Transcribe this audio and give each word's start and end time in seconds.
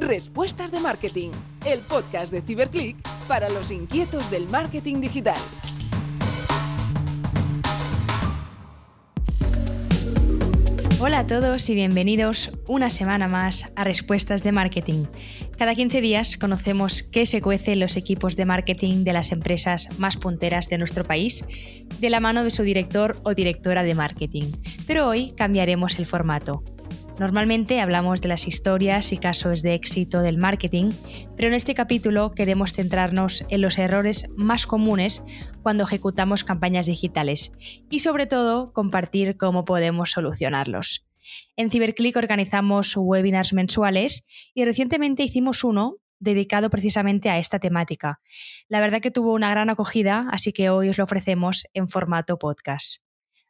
Respuestas 0.00 0.72
de 0.72 0.80
Marketing, 0.80 1.28
el 1.66 1.80
podcast 1.80 2.32
de 2.32 2.40
Ciberclick 2.40 2.96
para 3.28 3.50
los 3.50 3.70
inquietos 3.70 4.30
del 4.30 4.48
marketing 4.48 5.02
digital. 5.02 5.38
Hola 11.00 11.20
a 11.20 11.26
todos 11.26 11.68
y 11.68 11.74
bienvenidos 11.74 12.50
una 12.66 12.88
semana 12.88 13.28
más 13.28 13.72
a 13.76 13.84
Respuestas 13.84 14.42
de 14.42 14.52
Marketing. 14.52 15.04
Cada 15.58 15.74
15 15.74 16.00
días 16.00 16.38
conocemos 16.38 17.02
qué 17.02 17.26
se 17.26 17.42
cuece 17.42 17.72
en 17.72 17.80
los 17.80 17.98
equipos 17.98 18.36
de 18.36 18.46
marketing 18.46 19.04
de 19.04 19.12
las 19.12 19.32
empresas 19.32 19.88
más 19.98 20.16
punteras 20.16 20.70
de 20.70 20.78
nuestro 20.78 21.04
país 21.04 21.44
de 22.00 22.08
la 22.08 22.20
mano 22.20 22.42
de 22.42 22.50
su 22.50 22.62
director 22.62 23.16
o 23.22 23.34
directora 23.34 23.82
de 23.82 23.94
marketing. 23.94 24.50
Pero 24.86 25.08
hoy 25.08 25.32
cambiaremos 25.32 25.98
el 25.98 26.06
formato. 26.06 26.64
Normalmente 27.20 27.82
hablamos 27.82 28.22
de 28.22 28.28
las 28.28 28.48
historias 28.48 29.12
y 29.12 29.18
casos 29.18 29.60
de 29.60 29.74
éxito 29.74 30.22
del 30.22 30.38
marketing, 30.38 30.88
pero 31.36 31.48
en 31.48 31.54
este 31.54 31.74
capítulo 31.74 32.32
queremos 32.32 32.72
centrarnos 32.72 33.44
en 33.50 33.60
los 33.60 33.76
errores 33.78 34.30
más 34.36 34.66
comunes 34.66 35.22
cuando 35.62 35.84
ejecutamos 35.84 36.44
campañas 36.44 36.86
digitales 36.86 37.52
y 37.90 37.98
sobre 37.98 38.24
todo 38.24 38.72
compartir 38.72 39.36
cómo 39.36 39.66
podemos 39.66 40.12
solucionarlos. 40.12 41.06
En 41.56 41.68
Ciberclick 41.68 42.16
organizamos 42.16 42.96
webinars 42.96 43.52
mensuales 43.52 44.26
y 44.54 44.64
recientemente 44.64 45.22
hicimos 45.22 45.62
uno 45.62 45.96
dedicado 46.20 46.70
precisamente 46.70 47.28
a 47.28 47.36
esta 47.36 47.58
temática. 47.58 48.22
La 48.66 48.80
verdad 48.80 49.02
que 49.02 49.10
tuvo 49.10 49.34
una 49.34 49.50
gran 49.50 49.68
acogida, 49.68 50.26
así 50.30 50.54
que 50.54 50.70
hoy 50.70 50.88
os 50.88 50.96
lo 50.96 51.04
ofrecemos 51.04 51.66
en 51.74 51.90
formato 51.90 52.38
podcast. 52.38 53.04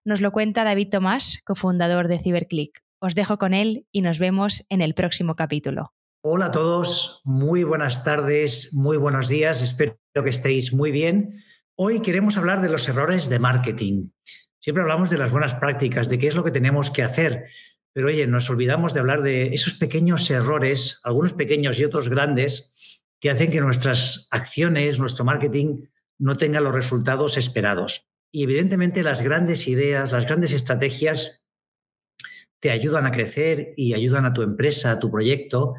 Nos 0.05 0.21
lo 0.21 0.33
cuenta 0.33 0.65
David 0.65 0.89
Tomás, 0.91 1.41
cofundador 1.45 2.09
de 2.09 2.19
Ciberclick. 2.19 2.83
Os 3.03 3.15
dejo 3.15 3.39
con 3.39 3.55
él 3.55 3.87
y 3.91 4.03
nos 4.03 4.19
vemos 4.19 4.67
en 4.69 4.83
el 4.83 4.93
próximo 4.93 5.35
capítulo. 5.35 5.95
Hola 6.23 6.47
a 6.47 6.51
todos, 6.51 7.23
muy 7.25 7.65
buenas 7.65 8.05
tardes, 8.05 8.75
muy 8.75 8.99
buenos 8.99 9.27
días, 9.27 9.63
espero 9.63 9.97
que 10.13 10.29
estéis 10.29 10.74
muy 10.74 10.91
bien. 10.91 11.43
Hoy 11.77 12.01
queremos 12.01 12.37
hablar 12.37 12.61
de 12.61 12.69
los 12.69 12.87
errores 12.91 13.30
de 13.30 13.39
marketing. 13.39 14.11
Siempre 14.59 14.83
hablamos 14.83 15.09
de 15.09 15.16
las 15.16 15.33
buenas 15.33 15.55
prácticas, 15.55 16.11
de 16.11 16.19
qué 16.19 16.27
es 16.27 16.35
lo 16.35 16.45
que 16.45 16.51
tenemos 16.51 16.91
que 16.91 17.02
hacer, 17.02 17.47
pero 17.95 18.09
oye, 18.09 18.27
nos 18.27 18.51
olvidamos 18.51 18.93
de 18.93 19.01
hablar 19.01 19.23
de 19.23 19.55
esos 19.55 19.73
pequeños 19.73 20.30
errores, 20.30 21.01
algunos 21.02 21.33
pequeños 21.33 21.80
y 21.80 21.87
otros 21.87 22.11
grandes, 22.11 22.74
que 23.19 23.30
hacen 23.30 23.51
que 23.51 23.63
nuestras 23.63 24.29
acciones, 24.30 25.01
nuestro 25.01 25.24
marketing, 25.24 25.87
no 26.19 26.37
tengan 26.37 26.65
los 26.65 26.74
resultados 26.74 27.39
esperados. 27.39 28.07
Y 28.30 28.43
evidentemente 28.43 29.02
las 29.02 29.23
grandes 29.23 29.69
ideas, 29.69 30.13
las 30.13 30.27
grandes 30.27 30.52
estrategias 30.52 31.40
te 32.61 32.71
ayudan 32.71 33.07
a 33.07 33.13
crecer 33.13 33.75
y 33.77 33.95
ayudan 33.95 34.27
a 34.27 34.33
tu 34.33 34.43
empresa, 34.43 34.93
a 34.93 35.01
tu 35.01 35.11
proyecto. 35.11 35.75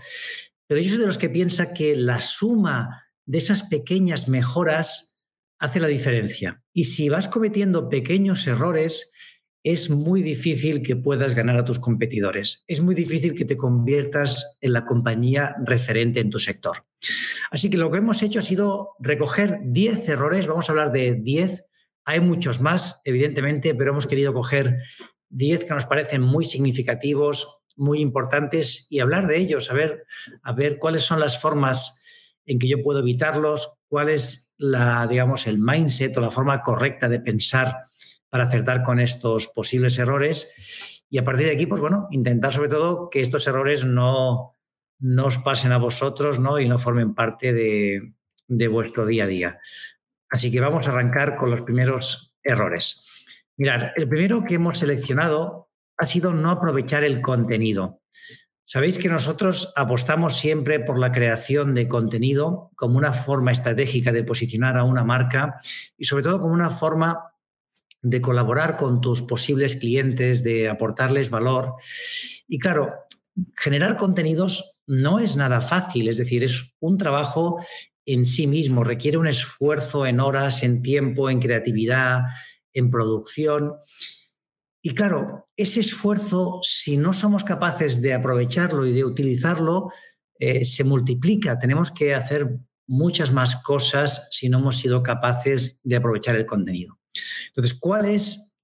Pero 0.68 0.82
yo 0.82 0.90
soy 0.90 1.00
de 1.00 1.06
los 1.06 1.18
que 1.18 1.30
piensa 1.30 1.74
que 1.74 1.96
la 1.96 2.20
suma 2.20 3.06
de 3.26 3.38
esas 3.38 3.64
pequeñas 3.64 4.28
mejoras 4.28 5.20
hace 5.60 5.80
la 5.80 5.88
diferencia. 5.88 6.64
Y 6.74 6.86
si 6.86 7.10
vas 7.10 7.28
cometiendo 7.28 7.88
pequeños 7.88 8.48
errores, 8.48 9.14
es 9.64 9.92
muy 9.92 10.24
difícil 10.24 10.82
que 10.82 10.96
puedas 10.96 11.36
ganar 11.36 11.58
a 11.58 11.66
tus 11.66 11.78
competidores. 11.78 12.64
Es 12.68 12.82
muy 12.82 12.96
difícil 12.96 13.36
que 13.36 13.46
te 13.46 13.58
conviertas 13.58 14.58
en 14.62 14.74
la 14.74 14.86
compañía 14.86 15.56
referente 15.64 16.20
en 16.20 16.32
tu 16.32 16.40
sector. 16.40 16.86
Así 17.52 17.70
que 17.70 17.78
lo 17.78 17.92
que 17.92 18.00
hemos 18.00 18.24
hecho 18.24 18.40
ha 18.40 18.44
sido 18.44 18.96
recoger 19.00 19.60
10 19.64 20.10
errores. 20.10 20.48
Vamos 20.48 20.68
a 20.68 20.72
hablar 20.72 20.92
de 20.92 21.14
10. 21.14 21.64
Hay 22.06 22.20
muchos 22.22 22.60
más, 22.60 23.02
evidentemente, 23.06 23.76
pero 23.76 23.92
hemos 23.92 24.08
querido 24.08 24.34
coger 24.34 24.78
10 25.32 25.66
que 25.66 25.74
nos 25.74 25.86
parecen 25.86 26.22
muy 26.22 26.46
significativos, 26.46 27.62
muy 27.76 28.00
importantes 28.00 28.88
y 28.90 29.00
hablar 29.00 29.28
de 29.28 29.38
ellos, 29.38 29.72
a 29.72 29.74
ver, 29.74 30.06
a 30.44 30.54
ver 30.54 30.78
cuáles 30.78 31.02
son 31.04 31.20
las 31.20 31.40
formas 31.42 32.04
en 32.46 32.60
que 32.60 32.68
yo 32.68 32.84
puedo 32.84 33.00
evitarlos, 33.00 33.80
cuál 33.88 34.10
es 34.10 34.54
la, 34.58 35.08
digamos, 35.08 35.48
el 35.48 35.60
mindset 35.60 36.16
o 36.18 36.22
la 36.22 36.32
forma 36.32 36.62
correcta 36.62 37.08
de 37.08 37.20
pensar 37.20 37.76
para 38.30 38.46
acertar 38.46 38.84
con 38.84 39.00
estos 39.00 39.48
posibles 39.48 39.98
errores. 40.00 41.06
Y 41.10 41.18
a 41.18 41.24
partir 41.24 41.48
de 41.48 41.54
aquí, 41.54 41.66
pues 41.66 41.82
bueno, 41.82 42.08
intentar 42.12 42.54
sobre 42.54 42.70
todo 42.70 43.10
que 43.10 43.22
estos 43.22 43.46
errores 43.48 43.86
no, 43.86 44.58
no 45.00 45.26
os 45.26 45.38
pasen 45.38 45.72
a 45.72 45.78
vosotros 45.78 46.40
¿no? 46.40 46.60
y 46.60 46.68
no 46.68 46.78
formen 46.78 47.14
parte 47.14 47.54
de, 47.54 48.14
de 48.48 48.68
vuestro 48.68 49.06
día 49.06 49.26
a 49.26 49.28
día. 49.28 49.60
Así 50.30 50.52
que 50.52 50.62
vamos 50.62 50.88
a 50.88 50.92
arrancar 50.92 51.36
con 51.36 51.52
los 51.52 51.62
primeros 51.62 52.36
errores. 52.44 53.06
Mirad, 53.62 53.92
el 53.96 54.10
primero 54.10 54.44
que 54.44 54.56
hemos 54.56 54.80
seleccionado 54.80 55.70
ha 55.96 56.08
sido 56.08 56.34
no 56.34 56.50
aprovechar 56.50 57.04
el 57.04 57.22
contenido. 57.22 58.02
Sabéis 58.66 58.98
que 58.98 59.08
nosotros 59.08 59.72
apostamos 59.76 60.36
siempre 60.36 60.80
por 60.80 60.98
la 60.98 61.12
creación 61.12 61.76
de 61.76 61.88
contenido 61.88 62.72
como 62.76 62.98
una 62.98 63.14
forma 63.14 63.52
estratégica 63.52 64.12
de 64.12 64.24
posicionar 64.24 64.80
a 64.80 64.84
una 64.84 65.04
marca 65.04 65.62
y 65.96 66.06
sobre 66.06 66.24
todo 66.24 66.40
como 66.40 66.56
una 66.56 66.72
forma 66.72 67.36
de 68.02 68.20
colaborar 68.20 68.78
con 68.78 69.00
tus 69.00 69.22
posibles 69.22 69.76
clientes, 69.76 70.42
de 70.42 70.68
aportarles 70.68 71.30
valor. 71.30 71.76
Y 72.48 72.58
claro, 72.58 72.92
generar 73.56 73.96
contenidos 73.96 74.80
no 74.88 75.20
es 75.20 75.36
nada 75.36 75.62
fácil, 75.62 76.10
es 76.10 76.18
decir, 76.18 76.44
es 76.44 76.74
un 76.80 76.98
trabajo 76.98 77.64
en 78.08 78.26
sí 78.26 78.48
mismo, 78.48 78.84
requiere 78.84 79.20
un 79.20 79.28
esfuerzo 79.28 80.08
en 80.08 80.20
horas, 80.20 80.64
en 80.64 80.82
tiempo, 80.82 81.30
en 81.30 81.40
creatividad, 81.40 82.24
en 82.74 82.92
producción. 82.92 83.76
Y 84.82 84.94
claro, 84.94 85.48
ese 85.56 85.80
esfuerzo, 85.80 86.60
si 86.64 86.98
no 86.98 87.14
somos 87.14 87.44
capaces 87.44 88.02
de 88.02 88.14
aprovecharlo 88.14 88.86
y 88.86 88.94
de 88.94 89.06
utilizarlo, 89.06 89.92
eh, 90.40 90.66
se 90.66 90.84
multiplica. 90.84 91.60
Tenemos 91.60 91.92
que 91.92 92.16
hacer 92.16 92.58
muchas 92.88 93.32
más 93.32 93.58
cosas 93.58 94.28
si 94.32 94.50
no 94.50 94.60
hemos 94.60 94.78
sido 94.78 95.04
capaces 95.04 95.80
de 95.84 95.96
aprovechar 95.96 96.36
el 96.36 96.46
contenido. 96.46 97.00
Entonces, 97.48 97.78
¿cuál 97.80 98.06
es 98.06 98.58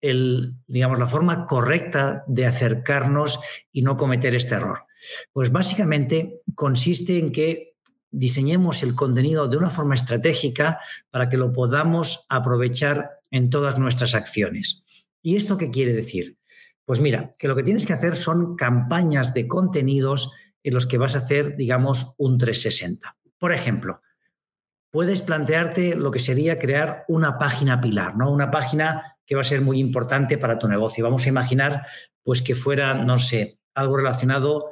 el, 0.00 0.54
digamos, 0.66 0.98
la 0.98 1.06
forma 1.06 1.46
correcta 1.46 2.24
de 2.26 2.46
acercarnos 2.46 3.38
y 3.70 3.82
no 3.82 3.96
cometer 3.96 4.34
este 4.34 4.54
error? 4.54 4.84
Pues 5.32 5.52
básicamente 5.52 6.40
consiste 6.54 7.18
en 7.18 7.32
que 7.32 7.69
diseñemos 8.10 8.82
el 8.82 8.94
contenido 8.94 9.48
de 9.48 9.56
una 9.56 9.70
forma 9.70 9.94
estratégica 9.94 10.80
para 11.10 11.28
que 11.28 11.36
lo 11.36 11.52
podamos 11.52 12.26
aprovechar 12.28 13.10
en 13.30 13.50
todas 13.50 13.78
nuestras 13.78 14.14
acciones. 14.14 14.84
¿Y 15.22 15.36
esto 15.36 15.56
qué 15.58 15.70
quiere 15.70 15.92
decir? 15.92 16.38
Pues 16.84 17.00
mira, 17.00 17.34
que 17.38 17.46
lo 17.48 17.54
que 17.54 17.62
tienes 17.62 17.86
que 17.86 17.92
hacer 17.92 18.16
son 18.16 18.56
campañas 18.56 19.32
de 19.32 19.46
contenidos 19.46 20.32
en 20.62 20.74
los 20.74 20.86
que 20.86 20.98
vas 20.98 21.14
a 21.14 21.18
hacer, 21.18 21.56
digamos, 21.56 22.14
un 22.18 22.36
360. 22.36 23.16
Por 23.38 23.52
ejemplo, 23.52 24.00
puedes 24.90 25.22
plantearte 25.22 25.94
lo 25.94 26.10
que 26.10 26.18
sería 26.18 26.58
crear 26.58 27.04
una 27.08 27.38
página 27.38 27.80
pilar, 27.80 28.16
¿no? 28.16 28.30
Una 28.30 28.50
página 28.50 29.16
que 29.24 29.36
va 29.36 29.42
a 29.42 29.44
ser 29.44 29.60
muy 29.60 29.78
importante 29.78 30.36
para 30.36 30.58
tu 30.58 30.66
negocio. 30.68 31.04
Vamos 31.04 31.24
a 31.26 31.28
imaginar, 31.28 31.86
pues, 32.22 32.42
que 32.42 32.54
fuera, 32.54 32.94
no 32.94 33.18
sé, 33.18 33.60
algo 33.74 33.96
relacionado 33.96 34.70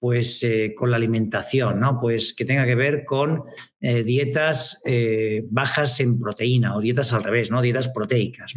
pues 0.00 0.42
eh, 0.42 0.74
con 0.74 0.90
la 0.90 0.96
alimentación, 0.96 1.78
¿no? 1.78 2.00
Pues 2.00 2.32
que 2.32 2.46
tenga 2.46 2.64
que 2.64 2.74
ver 2.74 3.04
con 3.04 3.44
eh, 3.80 4.02
dietas 4.02 4.82
eh, 4.86 5.44
bajas 5.50 6.00
en 6.00 6.18
proteína 6.18 6.74
o 6.74 6.80
dietas 6.80 7.12
al 7.12 7.22
revés, 7.22 7.50
¿no? 7.50 7.60
Dietas 7.60 7.88
proteicas. 7.88 8.54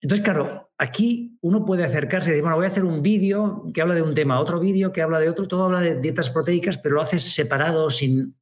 Entonces, 0.00 0.24
claro, 0.24 0.70
aquí 0.78 1.36
uno 1.40 1.64
puede 1.64 1.82
acercarse 1.82 2.30
y 2.30 2.32
decir, 2.32 2.42
bueno, 2.42 2.56
voy 2.56 2.66
a 2.66 2.68
hacer 2.68 2.84
un 2.84 3.02
vídeo 3.02 3.70
que 3.74 3.82
habla 3.82 3.94
de 3.94 4.02
un 4.02 4.14
tema, 4.14 4.38
otro 4.38 4.60
vídeo 4.60 4.92
que 4.92 5.02
habla 5.02 5.18
de 5.18 5.28
otro, 5.28 5.48
todo 5.48 5.64
habla 5.64 5.80
de 5.80 6.00
dietas 6.00 6.30
proteicas, 6.30 6.78
pero 6.78 6.94
lo 6.94 7.02
haces 7.02 7.22
separado, 7.22 7.90
sin 7.90 8.36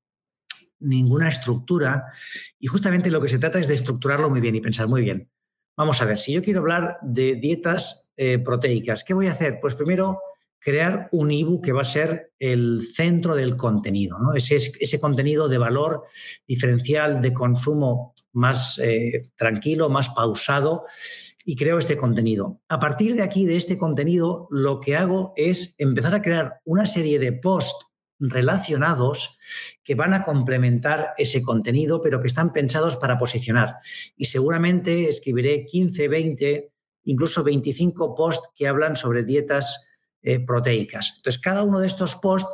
ninguna 0.81 1.29
estructura. 1.29 2.13
Y 2.59 2.67
justamente 2.67 3.11
lo 3.11 3.23
que 3.23 3.29
se 3.29 3.39
trata 3.39 3.59
es 3.59 3.69
de 3.69 3.75
estructurarlo 3.75 4.29
muy 4.29 4.41
bien 4.41 4.55
y 4.55 4.61
pensar 4.61 4.87
muy 4.87 5.01
bien. 5.01 5.31
Vamos 5.79 6.03
a 6.03 6.05
ver, 6.05 6.19
si 6.19 6.33
yo 6.33 6.43
quiero 6.43 6.61
hablar 6.61 6.99
de 7.01 7.37
dietas 7.37 8.13
proteicas, 8.45 9.03
¿qué 9.03 9.15
voy 9.15 9.29
a 9.29 9.31
hacer? 9.31 9.61
Pues 9.63 9.75
primero 9.75 10.21
crear 10.61 11.09
un 11.13 11.31
ebook 11.31 11.65
que 11.65 11.73
va 11.73 11.81
a 11.81 11.85
ser 11.85 12.33
el 12.39 12.83
centro 12.83 13.35
del 13.35 13.57
contenido, 13.57 14.19
¿no? 14.19 14.35
ese, 14.35 14.57
ese 14.57 15.01
contenido 15.01 15.49
de 15.49 15.59
valor 15.59 16.05
diferencial, 16.47 17.21
de 17.21 17.33
consumo 17.33 18.15
más 18.33 18.79
eh, 18.79 19.31
tranquilo, 19.37 19.89
más 19.89 20.11
pausado, 20.11 20.85
y 21.45 21.57
creo 21.57 21.79
este 21.79 21.97
contenido. 21.97 22.61
A 22.69 22.79
partir 22.79 23.17
de 23.17 23.23
aquí, 23.23 23.47
de 23.47 23.57
este 23.57 23.79
contenido, 23.79 24.47
lo 24.51 24.81
que 24.81 24.97
hago 24.97 25.33
es 25.37 25.75
empezar 25.79 26.15
a 26.15 26.23
crear 26.23 26.61
una 26.65 26.85
serie 26.87 27.19
de 27.19 27.33
posts 27.33 27.87
relacionados 28.21 29.39
que 29.83 29.95
van 29.95 30.13
a 30.13 30.23
complementar 30.23 31.15
ese 31.17 31.43
contenido, 31.43 32.03
pero 32.03 32.21
que 32.21 32.27
están 32.27 32.53
pensados 32.53 32.97
para 32.97 33.17
posicionar. 33.17 33.77
Y 34.17 34.27
seguramente 34.27 35.09
escribiré 35.09 35.65
15, 35.65 36.09
20, 36.09 36.73
incluso 37.05 37.43
25 37.43 38.15
posts 38.15 38.51
que 38.55 38.69
hablan 38.69 38.97
sobre 38.97 39.25
dietas 39.25 39.90
eh, 40.23 40.41
proteicas. 40.41 41.15
Entonces, 41.17 41.41
cada 41.41 41.63
uno 41.63 41.81
de 41.81 41.87
estos 41.87 42.17
posts 42.17 42.51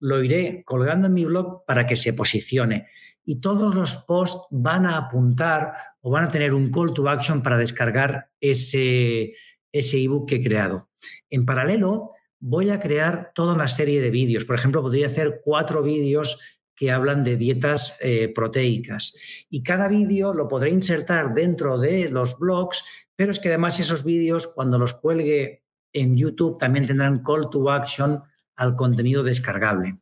lo 0.00 0.22
iré 0.22 0.62
colgando 0.64 1.06
en 1.06 1.14
mi 1.14 1.24
blog 1.24 1.64
para 1.66 1.86
que 1.86 1.96
se 1.96 2.12
posicione. 2.12 2.88
Y 3.24 3.40
todos 3.40 3.74
los 3.74 3.96
posts 3.96 4.46
van 4.50 4.86
a 4.86 4.96
apuntar 4.96 5.72
o 6.00 6.10
van 6.10 6.24
a 6.24 6.28
tener 6.28 6.54
un 6.54 6.70
call 6.70 6.92
to 6.92 7.08
action 7.08 7.42
para 7.42 7.56
descargar 7.56 8.30
ese, 8.40 9.34
ese 9.72 10.02
ebook 10.02 10.28
que 10.28 10.36
he 10.36 10.42
creado. 10.42 10.90
En 11.30 11.44
paralelo, 11.44 12.10
voy 12.38 12.70
a 12.70 12.80
crear 12.80 13.32
toda 13.34 13.54
una 13.54 13.68
serie 13.68 14.00
de 14.00 14.10
vídeos. 14.10 14.44
Por 14.44 14.56
ejemplo, 14.56 14.82
podría 14.82 15.06
hacer 15.06 15.40
cuatro 15.44 15.82
vídeos 15.82 16.38
que 16.76 16.92
hablan 16.92 17.24
de 17.24 17.36
dietas 17.36 17.98
eh, 18.02 18.28
proteicas. 18.28 19.46
Y 19.48 19.62
cada 19.62 19.88
vídeo 19.88 20.34
lo 20.34 20.46
podré 20.46 20.70
insertar 20.70 21.32
dentro 21.34 21.78
de 21.78 22.10
los 22.10 22.38
blogs, 22.38 22.84
pero 23.16 23.32
es 23.32 23.40
que 23.40 23.48
además 23.48 23.80
esos 23.80 24.04
vídeos, 24.04 24.46
cuando 24.46 24.78
los 24.78 24.94
cuelgue 24.94 25.64
en 25.96 26.14
YouTube, 26.14 26.58
también 26.58 26.86
tendrán 26.86 27.22
call 27.22 27.48
to 27.50 27.70
action 27.70 28.22
al 28.54 28.76
contenido 28.76 29.22
descargable. 29.22 29.98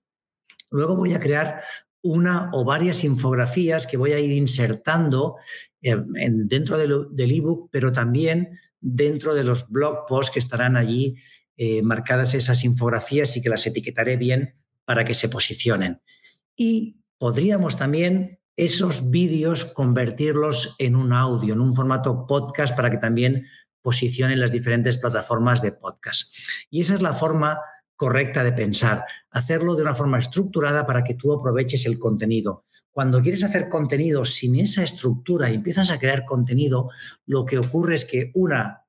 Luego 0.70 0.96
voy 0.96 1.14
a 1.14 1.20
crear 1.20 1.62
una 2.02 2.50
o 2.52 2.64
varias 2.64 3.04
infografías 3.04 3.86
que 3.86 3.96
voy 3.96 4.12
a 4.12 4.18
ir 4.18 4.32
insertando 4.32 5.36
eh, 5.80 5.96
dentro 6.04 6.76
del 6.76 7.32
ebook, 7.32 7.70
pero 7.70 7.92
también 7.92 8.58
dentro 8.80 9.34
de 9.34 9.44
los 9.44 9.68
blog 9.68 10.06
posts 10.06 10.32
que 10.32 10.40
estarán 10.40 10.76
allí 10.76 11.16
eh, 11.56 11.80
marcadas 11.82 12.34
esas 12.34 12.64
infografías 12.64 13.36
y 13.36 13.40
que 13.40 13.48
las 13.48 13.66
etiquetaré 13.66 14.16
bien 14.16 14.56
para 14.84 15.04
que 15.04 15.14
se 15.14 15.28
posicionen. 15.28 16.02
Y 16.56 16.98
podríamos 17.18 17.76
también 17.76 18.40
esos 18.56 19.10
vídeos 19.10 19.64
convertirlos 19.64 20.74
en 20.78 20.96
un 20.96 21.12
audio, 21.12 21.54
en 21.54 21.60
un 21.60 21.74
formato 21.74 22.26
podcast 22.26 22.76
para 22.76 22.90
que 22.90 22.98
también 22.98 23.46
posicionen 23.84 24.40
las 24.40 24.50
diferentes 24.50 24.96
plataformas 24.96 25.60
de 25.60 25.72
podcast. 25.72 26.34
Y 26.70 26.80
esa 26.80 26.94
es 26.94 27.02
la 27.02 27.12
forma 27.12 27.60
correcta 27.94 28.42
de 28.42 28.52
pensar, 28.52 29.04
hacerlo 29.30 29.76
de 29.76 29.82
una 29.82 29.94
forma 29.94 30.18
estructurada 30.18 30.86
para 30.86 31.04
que 31.04 31.14
tú 31.14 31.32
aproveches 31.32 31.84
el 31.84 31.98
contenido. 31.98 32.64
Cuando 32.90 33.20
quieres 33.20 33.44
hacer 33.44 33.68
contenido 33.68 34.24
sin 34.24 34.56
esa 34.56 34.82
estructura 34.82 35.50
y 35.50 35.54
empiezas 35.56 35.90
a 35.90 35.98
crear 35.98 36.24
contenido, 36.24 36.88
lo 37.26 37.44
que 37.44 37.58
ocurre 37.58 37.96
es 37.96 38.06
que 38.06 38.30
una, 38.34 38.84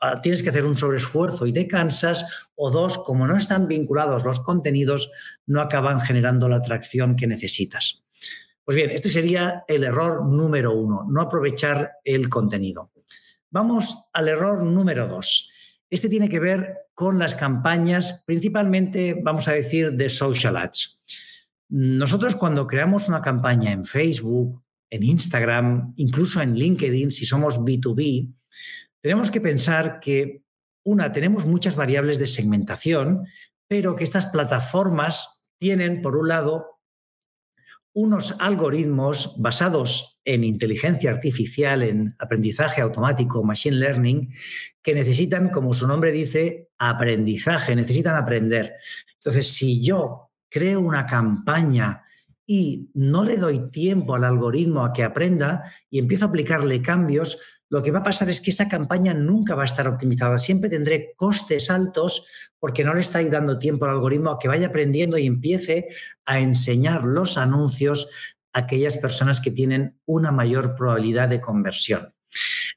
Ah, 0.00 0.20
tienes 0.22 0.44
que 0.44 0.50
hacer 0.50 0.64
un 0.64 0.76
sobreesfuerzo 0.76 1.46
y 1.46 1.52
te 1.52 1.66
cansas, 1.66 2.48
o 2.54 2.70
dos, 2.70 2.98
como 2.98 3.26
no 3.26 3.36
están 3.36 3.66
vinculados 3.66 4.24
los 4.24 4.38
contenidos, 4.40 5.10
no 5.46 5.60
acaban 5.60 6.00
generando 6.00 6.48
la 6.48 6.56
atracción 6.56 7.16
que 7.16 7.26
necesitas. 7.26 8.04
Pues 8.64 8.76
bien, 8.76 8.90
este 8.90 9.08
sería 9.08 9.64
el 9.66 9.82
error 9.82 10.24
número 10.24 10.72
uno, 10.72 11.04
no 11.08 11.20
aprovechar 11.22 11.94
el 12.04 12.28
contenido. 12.28 12.92
Vamos 13.50 14.08
al 14.12 14.28
error 14.28 14.62
número 14.62 15.08
dos. 15.08 15.50
Este 15.90 16.08
tiene 16.08 16.28
que 16.28 16.40
ver 16.40 16.76
con 16.94 17.18
las 17.18 17.34
campañas, 17.34 18.24
principalmente, 18.26 19.18
vamos 19.22 19.48
a 19.48 19.52
decir, 19.52 19.92
de 19.92 20.10
social 20.10 20.56
ads. 20.56 21.02
Nosotros 21.70 22.34
cuando 22.34 22.66
creamos 22.66 23.08
una 23.08 23.22
campaña 23.22 23.72
en 23.72 23.84
Facebook, 23.84 24.62
en 24.90 25.02
Instagram, 25.02 25.94
incluso 25.96 26.42
en 26.42 26.54
LinkedIn, 26.54 27.10
si 27.10 27.24
somos 27.24 27.60
B2B, 27.60 28.34
tenemos 29.02 29.30
que 29.30 29.40
pensar 29.40 30.00
que, 30.00 30.42
una, 30.84 31.12
tenemos 31.12 31.46
muchas 31.46 31.76
variables 31.76 32.18
de 32.18 32.26
segmentación, 32.26 33.26
pero 33.68 33.96
que 33.96 34.04
estas 34.04 34.26
plataformas 34.26 35.46
tienen, 35.58 36.02
por 36.02 36.16
un 36.16 36.28
lado, 36.28 36.77
unos 37.92 38.34
algoritmos 38.38 39.34
basados 39.38 40.20
en 40.24 40.44
inteligencia 40.44 41.10
artificial, 41.10 41.82
en 41.82 42.14
aprendizaje 42.18 42.80
automático, 42.80 43.42
machine 43.42 43.76
learning, 43.76 44.32
que 44.82 44.94
necesitan, 44.94 45.50
como 45.50 45.74
su 45.74 45.86
nombre 45.86 46.12
dice, 46.12 46.68
aprendizaje, 46.78 47.74
necesitan 47.74 48.16
aprender. 48.16 48.74
Entonces, 49.16 49.48
si 49.48 49.82
yo 49.82 50.30
creo 50.48 50.80
una 50.80 51.06
campaña 51.06 52.02
y 52.46 52.88
no 52.94 53.24
le 53.24 53.36
doy 53.36 53.70
tiempo 53.70 54.14
al 54.14 54.24
algoritmo 54.24 54.84
a 54.84 54.92
que 54.92 55.04
aprenda 55.04 55.70
y 55.90 55.98
empiezo 55.98 56.24
a 56.24 56.28
aplicarle 56.28 56.80
cambios, 56.80 57.38
lo 57.70 57.82
que 57.82 57.90
va 57.90 58.00
a 58.00 58.04
pasar 58.04 58.30
es 58.30 58.40
que 58.40 58.50
esa 58.50 58.68
campaña 58.68 59.12
nunca 59.14 59.54
va 59.54 59.62
a 59.62 59.66
estar 59.66 59.86
optimizada. 59.86 60.38
Siempre 60.38 60.70
tendré 60.70 61.12
costes 61.16 61.70
altos 61.70 62.26
porque 62.58 62.84
no 62.84 62.94
le 62.94 63.00
está 63.00 63.22
dando 63.24 63.58
tiempo 63.58 63.84
al 63.84 63.92
algoritmo 63.92 64.30
a 64.30 64.38
que 64.38 64.48
vaya 64.48 64.68
aprendiendo 64.68 65.18
y 65.18 65.26
empiece 65.26 65.88
a 66.24 66.38
enseñar 66.38 67.04
los 67.04 67.36
anuncios 67.36 68.10
a 68.52 68.60
aquellas 68.60 68.96
personas 68.96 69.40
que 69.40 69.50
tienen 69.50 69.98
una 70.06 70.32
mayor 70.32 70.74
probabilidad 70.76 71.28
de 71.28 71.40
conversión. 71.40 72.14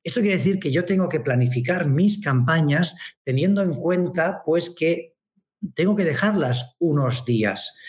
Esto 0.03 0.21
quiere 0.21 0.37
decir 0.37 0.59
que 0.59 0.71
yo 0.71 0.85
tengo 0.85 1.07
que 1.07 1.19
planificar 1.19 1.87
mis 1.87 2.21
campañas 2.21 2.97
teniendo 3.23 3.61
en 3.61 3.73
cuenta 3.73 4.41
pues 4.45 4.75
que 4.75 5.15
tengo 5.73 5.95
que 5.95 6.05
dejarlas 6.05 6.75
unos 6.79 7.25
días. 7.25 7.79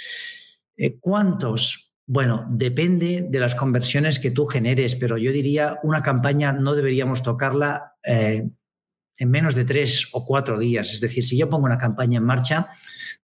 Eh, 0.76 0.98
¿Cuántos? 0.98 1.91
Bueno, 2.06 2.46
depende 2.50 3.26
de 3.28 3.40
las 3.40 3.54
conversiones 3.54 4.18
que 4.18 4.30
tú 4.30 4.46
generes, 4.46 4.94
pero 4.96 5.16
yo 5.16 5.32
diría 5.32 5.78
una 5.82 6.02
campaña 6.02 6.52
no 6.52 6.74
deberíamos 6.74 7.22
tocarla 7.22 7.94
eh, 8.04 8.48
en 9.18 9.30
menos 9.30 9.54
de 9.54 9.64
tres 9.64 10.08
o 10.12 10.24
cuatro 10.24 10.58
días. 10.58 10.92
Es 10.92 11.00
decir, 11.00 11.24
si 11.24 11.38
yo 11.38 11.48
pongo 11.48 11.66
una 11.66 11.78
campaña 11.78 12.18
en 12.18 12.24
marcha, 12.24 12.68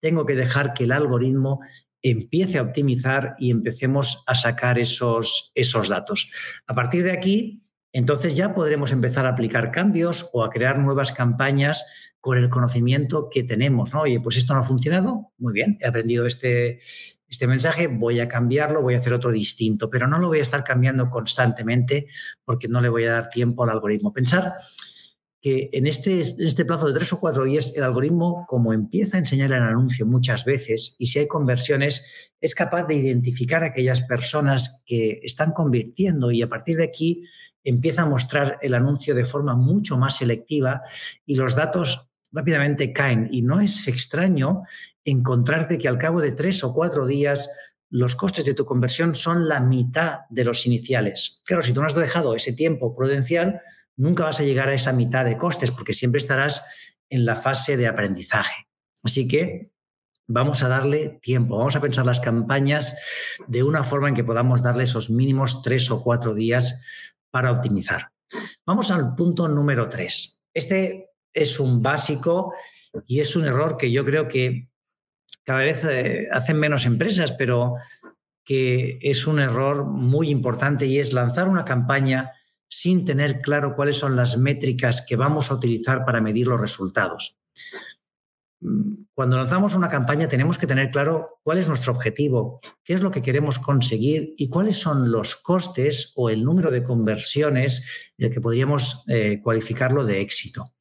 tengo 0.00 0.26
que 0.26 0.35
dejar 0.35 0.75
que 0.75 0.85
el 0.85 0.93
algoritmo 0.93 1.61
empiece 2.03 2.59
a 2.59 2.62
optimizar 2.62 3.35
y 3.38 3.50
empecemos 3.50 4.25
a 4.26 4.35
sacar 4.35 4.79
esos, 4.79 5.53
esos 5.55 5.88
datos. 5.88 6.31
A 6.67 6.75
partir 6.75 7.05
de 7.05 7.12
aquí, 7.12 7.62
entonces 7.93 8.37
ya 8.37 8.55
podremos 8.55 8.93
empezar 8.93 9.25
a 9.25 9.31
aplicar 9.31 9.70
cambios 9.70 10.29
o 10.32 10.44
a 10.44 10.50
crear 10.50 10.79
nuevas 10.79 11.12
campañas 11.12 12.12
con 12.20 12.37
el 12.37 12.50
conocimiento 12.50 13.29
que 13.31 13.44
tenemos. 13.44 13.94
Oye, 13.94 14.20
pues 14.20 14.37
esto 14.37 14.53
no 14.53 14.61
ha 14.61 14.65
funcionado, 14.65 15.32
muy 15.38 15.53
bien, 15.53 15.79
he 15.81 15.87
aprendido 15.87 16.27
este, 16.27 16.81
este 17.35 17.47
mensaje, 17.49 17.89
voy 17.89 18.21
a 18.21 18.29
cambiarlo, 18.29 18.81
voy 18.81 18.95
a 18.95 18.99
hacer 18.99 19.13
otro 19.13 19.33
distinto, 19.33 19.91
pero 19.91 20.07
no 20.07 20.19
lo 20.19 20.29
voy 20.29 20.39
a 20.39 20.43
estar 20.43 20.63
cambiando 20.63 21.11
constantemente 21.11 22.07
porque 22.45 22.69
no 22.69 22.81
le 22.81 22.89
voy 22.89 23.05
a 23.05 23.13
dar 23.13 23.29
tiempo 23.29 23.65
al 23.65 23.71
algoritmo. 23.71 24.13
Pensar 24.13 24.55
que 25.41 25.69
en 25.73 25.87
este, 25.87 26.21
en 26.21 26.47
este 26.47 26.65
plazo 26.65 26.87
de 26.87 26.95
tres 26.95 27.13
o 27.13 27.19
cuatro 27.19 27.45
días 27.45 27.73
el 27.77 27.83
algoritmo, 27.83 28.47
como 28.49 28.73
empieza 28.73 29.17
a 29.17 29.21
enseñar 29.21 29.53
el 29.53 29.63
anuncio 29.63 30.07
muchas 30.07 30.45
veces 30.45 30.95
y 30.99 31.07
si 31.07 31.19
hay 31.19 31.27
conversiones, 31.27 32.33
es 32.41 32.55
capaz 32.55 32.85
de 32.85 32.95
identificar 32.95 33.65
a 33.65 33.67
aquellas 33.67 34.03
personas 34.03 34.85
que 34.87 35.21
están 35.23 35.51
convirtiendo 35.53 36.31
y 36.31 36.41
a 36.41 36.49
partir 36.49 36.77
de 36.77 36.85
aquí 36.85 37.25
empieza 37.65 38.03
a 38.03 38.07
mostrar 38.07 38.59
el 38.63 38.75
anuncio 38.75 39.15
de 39.15 39.25
forma 39.25 39.57
mucho 39.57 39.99
más 39.99 40.17
selectiva 40.17 40.83
y 41.27 41.35
los 41.35 41.57
datos 41.57 42.11
rápidamente 42.35 42.93
caen. 42.93 43.29
Y 43.31 43.43
no 43.43 43.61
es 43.61 43.89
extraño 43.89 44.65
encontrarte 45.05 45.79
que 45.79 45.89
al 45.89 45.99
cabo 45.99 46.21
de 46.21 46.33
tres 46.33 46.65
o 46.65 46.75
cuatro 46.75 47.07
días 47.07 47.49
los 47.91 48.17
costes 48.17 48.45
de 48.45 48.55
tu 48.55 48.67
conversión 48.67 49.15
son 49.15 49.49
la 49.49 49.61
mitad 49.61 50.21
de 50.29 50.45
los 50.45 50.67
iniciales. 50.67 51.41
Claro, 51.47 51.63
si 51.63 51.73
tú 51.73 51.81
no 51.81 51.87
has 51.87 51.95
dejado 51.95 52.35
ese 52.35 52.53
tiempo 52.53 52.95
prudencial, 52.97 53.61
nunca 53.97 54.25
vas 54.25 54.41
a 54.41 54.43
llegar 54.43 54.69
a 54.69 54.75
esa 54.75 54.93
mitad 54.93 55.25
de 55.25 55.39
costes 55.39 55.71
porque 55.71 55.93
siempre 55.93 56.19
estarás 56.19 56.67
en 57.09 57.25
la 57.25 57.37
fase 57.37 57.77
de 57.77 57.87
aprendizaje. 57.87 58.67
Así 59.05 59.29
que 59.29 59.71
vamos 60.27 60.63
a 60.65 60.69
darle 60.69 61.21
tiempo, 61.23 61.57
vamos 61.59 61.77
a 61.77 61.81
pensar 61.81 62.05
las 62.05 62.19
campañas 62.19 62.99
de 63.47 63.63
una 63.63 63.85
forma 63.85 64.08
en 64.08 64.15
que 64.17 64.25
podamos 64.25 64.63
darle 64.63 64.85
esos 64.85 65.11
mínimos 65.11 65.63
tres 65.63 65.91
o 65.91 66.03
cuatro 66.03 66.35
días 66.35 66.85
para 67.31 67.53
optimizar. 67.53 68.11
Vamos 68.67 68.91
al 68.91 69.15
punto 69.15 69.47
número 69.47 69.89
tres. 69.89 70.43
Este 70.53 71.14
es 71.34 71.60
un 71.60 71.82
básico 71.82 72.55
y 73.06 73.20
es 73.20 73.36
un 73.36 73.44
error 73.44 73.76
que 73.76 73.91
yo 73.91 74.05
creo 74.05 74.29
que 74.29 74.69
cada 75.44 75.60
vez 75.60 75.84
eh, 75.84 76.29
hacen 76.32 76.58
menos 76.58 76.86
empresas, 76.86 77.32
pero 77.32 77.74
que 78.44 78.98
es 79.03 79.26
un 79.26 79.41
error 79.41 79.84
muy 79.84 80.31
importante 80.31 80.86
y 80.86 80.98
es 80.98 81.12
lanzar 81.12 81.48
una 81.48 81.64
campaña 81.64 82.32
sin 82.69 83.05
tener 83.05 83.41
claro 83.41 83.74
cuáles 83.74 83.96
son 83.96 84.17
las 84.17 84.36
métricas 84.36 85.05
que 85.06 85.17
vamos 85.17 85.50
a 85.50 85.55
utilizar 85.55 86.05
para 86.05 86.20
medir 86.20 86.46
los 86.46 86.60
resultados. 86.60 87.36
Cuando 89.13 89.37
lanzamos 89.37 89.75
una 89.75 89.91
campaña 89.91 90.29
tenemos 90.29 90.58
que 90.58 90.67
tener 90.67 90.91
claro 90.91 91.39
cuál 91.43 91.58
es 91.58 91.69
nuestro 91.69 91.93
objetivo, 91.93 92.61
qué 92.82 92.94
es 92.94 93.03
lo 93.03 93.11
que 93.11 93.23
queremos 93.23 93.58
conseguir 93.58 94.34
y 94.37 94.49
cuáles 94.49 94.77
son 94.77 95.13
los 95.13 95.37
costes 95.37 96.13
o 96.17 96.31
el 96.31 96.43
número 96.43 96.70
de 96.70 96.82
conversiones 96.82 98.13
que 98.17 98.41
podríamos 98.41 99.05
eh, 99.08 99.41
cualificarlo 99.43 100.05
de 100.05 100.20
éxito. 100.20 100.73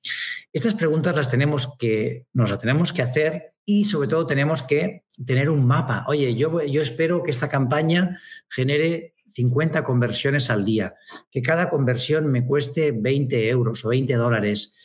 Estas 0.51 0.75
preguntas 0.75 1.17
las 1.17 1.29
tenemos 1.29 1.75
que, 1.77 2.27
nos 2.33 2.51
las 2.51 2.59
tenemos 2.59 2.93
que 2.93 3.01
hacer 3.01 3.53
y 3.65 3.85
sobre 3.85 4.07
todo 4.07 4.25
tenemos 4.27 4.63
que 4.63 5.03
tener 5.25 5.49
un 5.49 5.65
mapa. 5.65 6.05
Oye, 6.07 6.35
yo 6.35 6.59
espero 6.59 7.23
que 7.23 7.31
esta 7.31 7.49
campaña 7.49 8.19
genere 8.49 9.13
50 9.33 9.83
conversiones 9.83 10.49
al 10.49 10.63
día, 10.63 10.95
que 11.31 11.41
cada 11.41 11.69
conversión 11.69 12.31
me 12.31 12.45
cueste 12.45 12.91
20 12.91 13.49
euros 13.49 13.83
o 13.83 13.89
20 13.89 14.13
dólares 14.15 14.77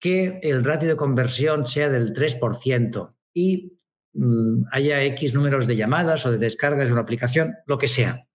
que 0.00 0.40
el 0.42 0.64
ratio 0.64 0.88
de 0.88 0.96
conversión 0.96 1.66
sea 1.66 1.90
del 1.90 2.14
3% 2.14 3.14
y 3.34 3.78
mm, 4.14 4.64
haya 4.72 5.04
X 5.04 5.34
números 5.34 5.66
de 5.66 5.76
llamadas 5.76 6.26
o 6.26 6.32
de 6.32 6.38
descargas 6.38 6.88
de 6.88 6.94
una 6.94 7.02
aplicación, 7.02 7.54
lo 7.66 7.78
que 7.78 7.86
sea. 7.86 8.26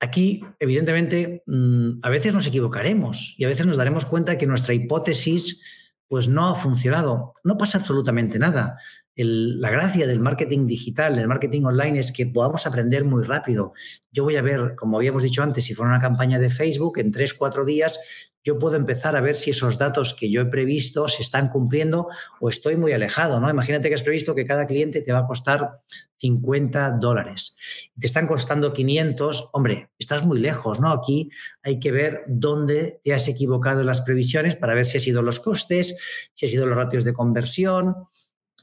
Aquí, 0.00 0.42
evidentemente, 0.58 1.42
mm, 1.46 1.98
a 2.02 2.10
veces 2.10 2.34
nos 2.34 2.46
equivocaremos 2.46 3.34
y 3.38 3.44
a 3.44 3.48
veces 3.48 3.66
nos 3.66 3.76
daremos 3.76 4.04
cuenta 4.06 4.36
que 4.36 4.46
nuestra 4.46 4.74
hipótesis 4.74 5.92
pues 6.08 6.28
no 6.28 6.48
ha 6.48 6.54
funcionado. 6.54 7.34
No 7.44 7.58
pasa 7.58 7.78
absolutamente 7.78 8.38
nada. 8.38 8.78
La 9.24 9.70
gracia 9.70 10.06
del 10.06 10.20
marketing 10.20 10.66
digital, 10.66 11.16
del 11.16 11.28
marketing 11.28 11.62
online, 11.64 11.98
es 11.98 12.12
que 12.12 12.26
podamos 12.26 12.66
aprender 12.66 13.04
muy 13.04 13.24
rápido. 13.24 13.72
Yo 14.12 14.24
voy 14.24 14.36
a 14.36 14.42
ver, 14.42 14.74
como 14.76 14.98
habíamos 14.98 15.22
dicho 15.22 15.42
antes, 15.42 15.64
si 15.64 15.74
fuera 15.74 15.92
una 15.92 16.00
campaña 16.00 16.38
de 16.38 16.50
Facebook, 16.50 16.98
en 16.98 17.12
tres, 17.12 17.32
cuatro 17.32 17.64
días, 17.64 17.98
yo 18.46 18.60
puedo 18.60 18.76
empezar 18.76 19.16
a 19.16 19.20
ver 19.20 19.34
si 19.34 19.50
esos 19.50 19.76
datos 19.76 20.14
que 20.14 20.30
yo 20.30 20.40
he 20.40 20.46
previsto 20.46 21.08
se 21.08 21.22
están 21.22 21.48
cumpliendo 21.48 22.06
o 22.38 22.48
estoy 22.48 22.76
muy 22.76 22.92
alejado. 22.92 23.40
¿no? 23.40 23.50
Imagínate 23.50 23.88
que 23.88 23.96
has 23.96 24.04
previsto 24.04 24.36
que 24.36 24.46
cada 24.46 24.68
cliente 24.68 25.00
te 25.00 25.12
va 25.12 25.20
a 25.20 25.26
costar 25.26 25.80
50 26.18 26.92
dólares. 27.00 27.56
Te 27.98 28.06
están 28.06 28.28
costando 28.28 28.72
500, 28.72 29.50
hombre, 29.52 29.90
estás 29.98 30.24
muy 30.24 30.38
lejos, 30.38 30.78
¿no? 30.78 30.92
Aquí 30.92 31.28
hay 31.64 31.80
que 31.80 31.90
ver 31.90 32.22
dónde 32.28 33.00
te 33.02 33.12
has 33.12 33.26
equivocado 33.26 33.80
en 33.80 33.86
las 33.86 34.02
previsiones 34.02 34.54
para 34.54 34.74
ver 34.74 34.86
si 34.86 34.98
ha 34.98 35.00
sido 35.00 35.22
los 35.22 35.40
costes, 35.40 36.30
si 36.32 36.46
ha 36.46 36.48
sido 36.48 36.66
los 36.66 36.76
ratios 36.76 37.02
de 37.02 37.14
conversión, 37.14 37.96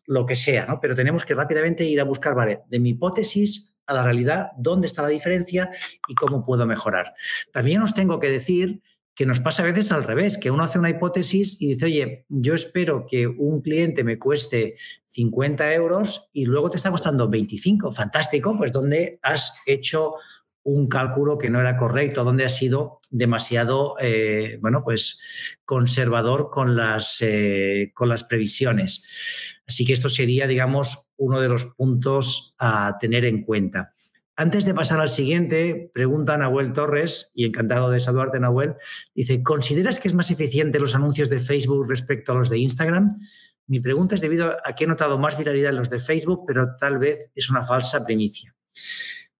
lo 0.05 0.25
que 0.25 0.35
sea, 0.35 0.65
¿no? 0.65 0.79
Pero 0.79 0.95
tenemos 0.95 1.25
que 1.25 1.33
rápidamente 1.33 1.83
ir 1.83 1.99
a 1.99 2.05
buscar, 2.05 2.35
vale, 2.35 2.61
de 2.67 2.79
mi 2.79 2.89
hipótesis 2.89 3.79
a 3.85 3.93
la 3.93 4.03
realidad, 4.03 4.51
dónde 4.57 4.87
está 4.87 5.01
la 5.01 5.09
diferencia 5.09 5.69
y 6.07 6.15
cómo 6.15 6.45
puedo 6.45 6.65
mejorar. 6.65 7.13
También 7.51 7.81
os 7.81 7.93
tengo 7.93 8.19
que 8.19 8.29
decir 8.29 8.81
que 9.15 9.25
nos 9.25 9.39
pasa 9.39 9.61
a 9.61 9.67
veces 9.67 9.91
al 9.91 10.03
revés, 10.03 10.37
que 10.37 10.49
uno 10.49 10.63
hace 10.63 10.79
una 10.79 10.89
hipótesis 10.89 11.61
y 11.61 11.67
dice, 11.67 11.85
oye, 11.85 12.25
yo 12.29 12.55
espero 12.55 13.05
que 13.07 13.27
un 13.27 13.61
cliente 13.61 14.03
me 14.03 14.17
cueste 14.17 14.75
50 15.07 15.71
euros 15.73 16.29
y 16.33 16.45
luego 16.45 16.71
te 16.71 16.77
está 16.77 16.89
costando 16.89 17.29
25, 17.29 17.91
fantástico, 17.91 18.57
pues 18.57 18.71
donde 18.71 19.19
has 19.21 19.61
hecho 19.67 20.15
un 20.63 20.87
cálculo 20.87 21.37
que 21.37 21.49
no 21.49 21.59
era 21.59 21.77
correcto, 21.77 22.23
donde 22.23 22.45
has 22.45 22.55
sido 22.55 22.99
demasiado, 23.09 23.95
eh, 23.99 24.57
bueno, 24.61 24.83
pues 24.83 25.57
conservador 25.65 26.49
con 26.49 26.75
las, 26.75 27.17
eh, 27.21 27.91
con 27.93 28.09
las 28.09 28.23
previsiones. 28.23 29.05
Así 29.67 29.85
que 29.85 29.93
esto 29.93 30.09
sería, 30.09 30.47
digamos, 30.47 31.09
uno 31.17 31.41
de 31.41 31.49
los 31.49 31.65
puntos 31.65 32.55
a 32.59 32.97
tener 32.99 33.25
en 33.25 33.43
cuenta. 33.43 33.93
Antes 34.35 34.65
de 34.65 34.73
pasar 34.73 34.99
al 34.99 35.09
siguiente, 35.09 35.91
pregunta 35.93 36.37
Nahuel 36.37 36.73
Torres, 36.73 37.31
y 37.35 37.45
encantado 37.45 37.91
de 37.91 37.99
saludarte, 37.99 38.39
Nahuel. 38.39 38.75
Dice: 39.13 39.43
¿Consideras 39.43 39.99
que 39.99 40.07
es 40.07 40.15
más 40.15 40.31
eficiente 40.31 40.79
los 40.79 40.95
anuncios 40.95 41.29
de 41.29 41.39
Facebook 41.39 41.87
respecto 41.87 42.31
a 42.31 42.35
los 42.35 42.49
de 42.49 42.57
Instagram? 42.57 43.19
Mi 43.67 43.79
pregunta 43.79 44.15
es 44.15 44.21
debido 44.21 44.55
a 44.65 44.73
que 44.73 44.85
he 44.85 44.87
notado 44.87 45.19
más 45.19 45.37
viralidad 45.37 45.69
en 45.69 45.77
los 45.77 45.89
de 45.89 45.99
Facebook, 45.99 46.45
pero 46.47 46.75
tal 46.79 46.97
vez 46.97 47.31
es 47.35 47.49
una 47.51 47.63
falsa 47.63 48.03
primicia. 48.03 48.55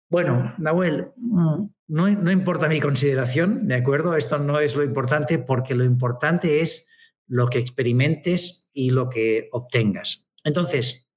Bueno, 0.10 0.54
Nahuel, 0.58 1.12
mm, 1.16 1.64
no, 1.88 2.32
importa 2.32 2.68
mi 2.68 2.80
consideración, 2.80 3.68
¿de 3.68 3.76
acuerdo? 3.76 4.16
Esto 4.16 4.38
no 4.38 4.60
es 4.60 4.76
lo 4.76 4.84
importante 4.84 5.40
porque 5.40 5.76
lo 5.76 5.84
importante 5.84 6.62
es 6.62 6.90
lo 7.28 7.48
que 7.48 7.60
experimentes 7.60 8.70
y 8.74 8.92
lo 8.92 9.10
que 9.10 9.50
obtengas. 9.52 10.30
Entonces, 10.44 11.08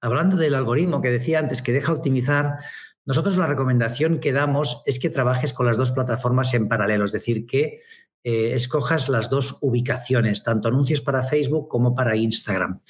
hablando 0.00 0.36
del 0.36 0.54
algoritmo 0.54 1.00
que 1.00 1.10
decía 1.10 1.38
antes 1.38 1.62
que 1.62 1.72
deja 1.72 1.92
optimizar, 1.92 2.58
nosotros 3.04 3.36
la 3.36 3.46
recomendación 3.46 4.18
que 4.18 4.32
damos 4.32 4.82
es 4.86 4.98
que 4.98 5.10
trabajes 5.10 5.52
con 5.52 5.66
las 5.66 5.76
dos 5.76 5.92
plataformas 5.92 6.52
en 6.54 6.68
paralelo, 6.68 7.04
es 7.04 7.12
decir, 7.12 7.46
que 7.46 7.82
eh, 8.24 8.56
escojas 8.56 9.08
las 9.08 9.30
dos 9.30 9.58
ubicaciones, 9.60 10.42
tanto 10.42 10.66
anuncios 10.66 11.00
para 11.00 11.22
Facebook 11.22 11.68
como 11.68 11.94
para 11.94 12.16
Instagram. 12.16 12.80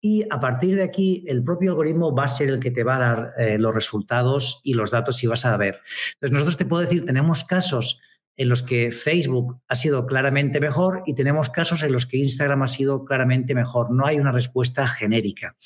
Y 0.00 0.24
a 0.30 0.38
partir 0.38 0.76
de 0.76 0.82
aquí, 0.82 1.24
el 1.26 1.42
propio 1.42 1.72
algoritmo 1.72 2.14
va 2.14 2.24
a 2.24 2.28
ser 2.28 2.48
el 2.48 2.60
que 2.60 2.70
te 2.70 2.84
va 2.84 2.96
a 2.96 2.98
dar 2.98 3.32
eh, 3.36 3.58
los 3.58 3.74
resultados 3.74 4.60
y 4.62 4.74
los 4.74 4.90
datos 4.90 5.22
y 5.24 5.26
vas 5.26 5.44
a 5.44 5.56
ver. 5.56 5.80
Entonces, 6.14 6.32
nosotros 6.32 6.56
te 6.56 6.66
puedo 6.66 6.82
decir, 6.82 7.04
tenemos 7.04 7.44
casos 7.44 8.00
en 8.38 8.48
los 8.48 8.62
que 8.62 8.92
Facebook 8.92 9.60
ha 9.66 9.74
sido 9.74 10.06
claramente 10.06 10.60
mejor 10.60 11.02
y 11.06 11.14
tenemos 11.14 11.50
casos 11.50 11.82
en 11.82 11.92
los 11.92 12.06
que 12.06 12.18
Instagram 12.18 12.62
ha 12.62 12.68
sido 12.68 13.04
claramente 13.04 13.54
mejor. 13.54 13.90
No 13.90 14.06
hay 14.06 14.20
una 14.20 14.30
respuesta 14.30 14.86
genérica. 14.86 15.56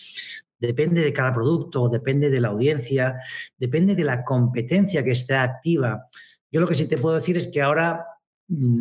Depende 0.59 1.03
de 1.03 1.13
cada 1.13 1.35
producto, 1.35 1.89
depende 1.91 2.31
de 2.31 2.41
la 2.41 2.49
audiencia, 2.49 3.17
depende 3.59 3.95
de 3.95 4.05
la 4.05 4.25
competencia 4.25 5.05
que 5.05 5.11
esté 5.11 5.35
activa. 5.35 6.07
Yo 6.51 6.61
lo 6.61 6.69
que 6.69 6.75
sí 6.75 6.89
te 6.89 6.97
puedo 6.97 7.17
decir 7.17 7.37
es 7.37 7.49
que 7.49 7.61
ahora, 7.61 8.07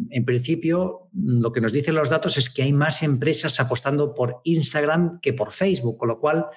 en 0.09 0.25
principio, 0.25 1.09
mm, 1.13 1.41
lo 1.41 1.51
que 1.51 1.61
nos 1.61 1.71
dicen 1.71 1.95
los 1.95 2.09
datos 2.09 2.37
es 2.37 2.49
que 2.49 2.63
hay 2.63 2.73
más 2.73 3.03
empresas 3.03 3.59
apostando 3.59 4.13
por 4.13 4.41
Instagram 4.43 5.19
que 5.21 5.33
por 5.33 5.51
Facebook, 5.51 5.97
con 5.97 6.09
lo 6.09 6.19
cual, 6.19 6.47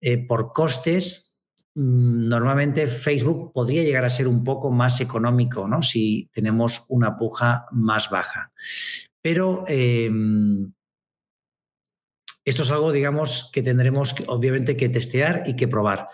eh, 0.00 0.26
por 0.26 0.52
costes, 0.52 1.32
Mm, 1.74 2.28
normalmente 2.28 2.86
Facebook 2.86 3.52
podría 3.52 3.82
llegar 3.82 4.04
a 4.04 4.10
ser 4.10 4.28
un 4.28 4.44
poco 4.44 4.70
más 4.70 5.00
económico, 5.00 5.66
¿no? 5.66 5.82
Si 5.82 6.28
tenemos 6.32 6.84
una 6.88 7.16
puja 7.16 7.66
más 7.72 8.10
baja. 8.10 8.52
Pero 9.22 9.64
em, 9.68 10.72
esto 12.44 12.62
es 12.62 12.70
algo, 12.70 12.92
digamos, 12.92 13.50
que 13.52 13.62
tendremos 13.62 14.14
obviamente 14.26 14.76
que 14.76 14.88
testear 14.88 15.44
y 15.46 15.56
que 15.56 15.68
probar. 15.68 16.08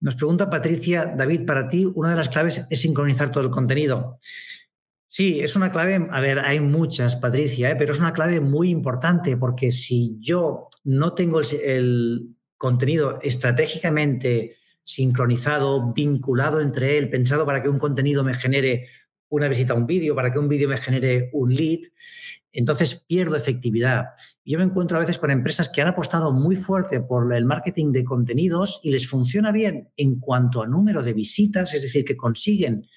Nos 0.00 0.16
pregunta 0.16 0.50
Patricia, 0.50 1.06
David, 1.06 1.44
para 1.44 1.68
ti 1.68 1.86
una 1.94 2.10
de 2.10 2.16
las 2.16 2.28
claves 2.28 2.66
es 2.70 2.80
sincronizar 2.80 3.30
todo 3.30 3.44
el 3.44 3.50
contenido. 3.50 4.18
Sí, 5.16 5.38
es 5.38 5.54
una 5.54 5.70
clave, 5.70 6.08
a 6.10 6.20
ver, 6.20 6.40
hay 6.40 6.58
muchas, 6.58 7.14
Patricia, 7.14 7.70
¿eh? 7.70 7.76
pero 7.76 7.92
es 7.92 8.00
una 8.00 8.12
clave 8.12 8.40
muy 8.40 8.70
importante 8.70 9.36
porque 9.36 9.70
si 9.70 10.16
yo 10.18 10.68
no 10.82 11.14
tengo 11.14 11.40
el 11.40 12.34
contenido 12.58 13.20
estratégicamente 13.22 14.56
sincronizado, 14.82 15.92
vinculado 15.92 16.60
entre 16.60 16.98
él, 16.98 17.10
pensado 17.10 17.46
para 17.46 17.62
que 17.62 17.68
un 17.68 17.78
contenido 17.78 18.24
me 18.24 18.34
genere 18.34 18.88
una 19.28 19.46
visita 19.46 19.72
a 19.72 19.76
un 19.76 19.86
vídeo, 19.86 20.16
para 20.16 20.32
que 20.32 20.40
un 20.40 20.48
vídeo 20.48 20.68
me 20.68 20.78
genere 20.78 21.30
un 21.32 21.54
lead, 21.54 21.82
entonces 22.50 23.04
pierdo 23.06 23.36
efectividad. 23.36 24.06
Yo 24.44 24.58
me 24.58 24.64
encuentro 24.64 24.96
a 24.96 25.00
veces 25.00 25.18
con 25.18 25.30
empresas 25.30 25.68
que 25.68 25.80
han 25.80 25.86
apostado 25.86 26.32
muy 26.32 26.56
fuerte 26.56 26.98
por 26.98 27.32
el 27.32 27.44
marketing 27.44 27.92
de 27.92 28.02
contenidos 28.02 28.80
y 28.82 28.90
les 28.90 29.06
funciona 29.06 29.52
bien 29.52 29.90
en 29.96 30.18
cuanto 30.18 30.60
a 30.60 30.66
número 30.66 31.04
de 31.04 31.12
visitas, 31.12 31.72
es 31.72 31.82
decir, 31.82 32.04
que 32.04 32.16
consiguen 32.16 32.88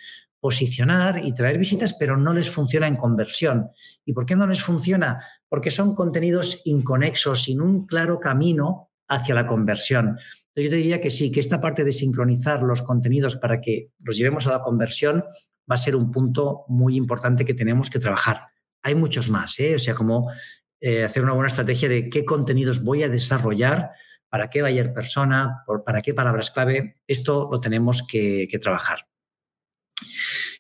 posicionar 0.48 1.20
y 1.26 1.34
traer 1.34 1.58
visitas, 1.58 1.94
pero 2.00 2.16
no 2.16 2.34
les 2.34 2.50
funciona 2.50 2.88
en 2.88 2.96
conversión. 2.96 3.70
¿Y 4.06 4.14
por 4.14 4.26
qué 4.26 4.38
no 4.38 4.48
les 4.48 4.62
funciona? 4.62 5.22
Porque 5.50 5.72
son 5.72 5.94
contenidos 5.94 6.62
inconexos, 6.64 7.44
sin 7.44 7.60
un 7.60 7.86
claro 7.86 8.20
camino 8.20 8.92
hacia 9.10 9.36
la 9.36 9.46
conversión 9.46 10.18
yo 10.62 10.70
te 10.70 10.76
diría 10.76 11.00
que 11.00 11.12
sí, 11.12 11.32
que 11.32 11.40
esta 11.40 11.62
parte 11.62 11.84
de 11.84 11.92
sincronizar 11.92 12.64
los 12.64 12.82
contenidos 12.82 13.36
para 13.36 13.62
que 13.62 13.92
los 14.04 14.18
llevemos 14.18 14.48
a 14.48 14.52
la 14.52 14.62
conversión 14.62 15.24
va 15.70 15.76
a 15.76 15.78
ser 15.78 15.96
un 15.96 16.12
punto 16.12 16.66
muy 16.68 16.96
importante 16.96 17.46
que 17.46 17.54
tenemos 17.54 17.90
que 17.90 18.00
trabajar. 18.00 18.48
Hay 18.82 18.96
muchos 18.96 19.30
más, 19.30 19.60
¿eh? 19.60 19.76
o 19.76 19.80
sea, 19.80 19.94
como 19.94 20.32
eh, 20.80 21.04
hacer 21.04 21.24
una 21.24 21.34
buena 21.34 21.48
estrategia 21.48 21.90
de 21.90 22.10
qué 22.10 22.26
contenidos 22.26 22.84
voy 22.84 23.04
a 23.04 23.10
desarrollar, 23.10 23.92
para 24.30 24.50
qué 24.50 24.62
buyer 24.62 24.94
persona, 24.94 25.64
para 25.86 26.02
qué 26.02 26.14
palabras 26.14 26.52
clave. 26.52 26.94
Esto 27.06 27.50
lo 27.52 27.60
tenemos 27.60 28.06
que 28.06 28.50
trabajar. 28.62 29.08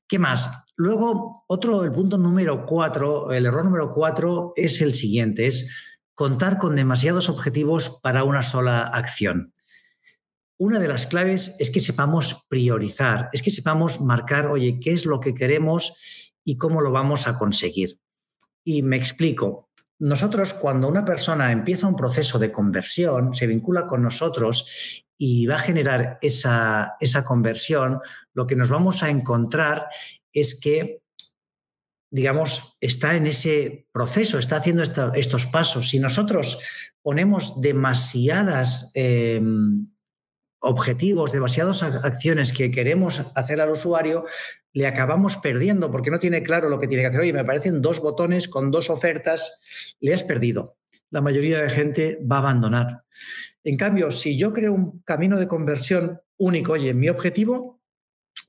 ¿Qué 0.08 0.20
más? 0.20 0.66
Luego, 0.76 1.44
otro, 1.48 1.84
el 1.84 1.92
punto 1.92 2.18
número 2.18 2.66
cuatro, 2.66 3.32
el 3.32 3.46
error 3.46 3.66
número 3.66 3.94
cuatro 3.94 4.54
es 4.56 4.82
el 4.82 4.94
siguiente, 4.94 5.48
es 5.48 5.76
contar 6.14 6.58
con 6.58 6.76
demasiados 6.76 7.30
objetivos 7.30 8.00
para 8.02 8.24
una 8.24 8.42
sola 8.42 8.84
acción 8.84 9.54
una 10.58 10.80
de 10.80 10.88
las 10.88 11.06
claves 11.06 11.56
es 11.60 11.70
que 11.70 11.80
sepamos 11.80 12.46
priorizar, 12.50 13.30
es 13.32 13.44
que 13.44 13.52
sepamos 13.52 14.02
marcar, 14.02 14.48
oye, 14.48 14.80
qué 14.82 14.92
es 14.92 15.06
lo 15.06 15.20
que 15.20 15.36
queremos 15.36 15.94
y 16.44 16.58
cómo 16.58 16.82
lo 16.82 16.92
vamos 16.92 17.28
a 17.28 17.38
conseguir. 17.38 18.00
Y 18.64 18.82
me 18.82 18.98
explico. 18.98 19.70
Nosotros, 20.00 20.54
cuando 20.54 20.88
una 20.88 21.06
persona 21.06 21.52
empieza 21.52 21.88
un 21.88 21.96
proceso 21.96 22.40
de 22.40 22.52
conversión, 22.52 23.34
se 23.36 23.48
vincula 23.48 23.88
con 23.88 24.02
nosotros 24.02 25.06
y 25.18 25.46
va 25.48 25.56
a 25.56 25.60
generar 25.60 26.18
esa, 26.22 26.96
esa 27.00 27.24
conversión, 27.24 28.00
lo 28.38 28.46
que 28.46 28.56
nos 28.56 28.70
vamos 28.70 29.02
a 29.02 29.10
encontrar 29.10 29.88
es 30.32 30.60
que 30.62 31.02
digamos, 32.10 32.78
está 32.80 33.16
en 33.16 33.28
ese 33.28 33.88
proceso, 33.92 34.40
está 34.40 34.58
haciendo 34.58 34.84
estos 35.14 35.46
pasos. 35.46 35.90
Si 35.90 36.00
nosotros 36.00 36.58
ponemos 37.02 37.60
demasiadas 37.60 38.92
em, 38.96 39.88
objetivos, 40.60 41.34
demasiadas 41.34 41.84
acciones 41.84 42.54
que 42.54 42.72
queremos 42.72 43.24
hacer 43.36 43.60
al 43.60 43.72
usuario, 43.72 44.26
le 44.72 44.88
acabamos 44.88 45.36
perdiendo 45.36 45.92
porque 45.92 46.12
no 46.12 46.20
tiene 46.20 46.44
claro 46.44 46.70
lo 46.70 46.80
que 46.80 46.88
tiene 46.88 47.04
que 47.04 47.08
hacer. 47.08 47.20
Oye, 47.20 47.34
me 47.34 47.42
aparecen 47.42 47.82
dos 47.82 48.00
botones 48.00 48.48
con 48.48 48.72
dos 48.72 48.90
ofertas, 48.90 49.60
le 50.00 50.14
has 50.14 50.24
perdido. 50.24 50.78
La 51.10 51.20
mayoría 51.20 51.62
de 51.62 51.70
gente 51.70 52.20
va 52.30 52.38
a 52.38 52.40
abandonar. 52.40 53.04
En 53.66 53.76
cambio, 53.76 54.12
si 54.12 54.38
yo 54.38 54.54
creo 54.54 54.72
un 54.72 55.02
camino 55.02 55.38
de 55.38 55.48
conversión 55.48 56.22
único, 56.38 56.74
oye, 56.74 56.94
mi 56.94 57.10
objetivo 57.10 57.77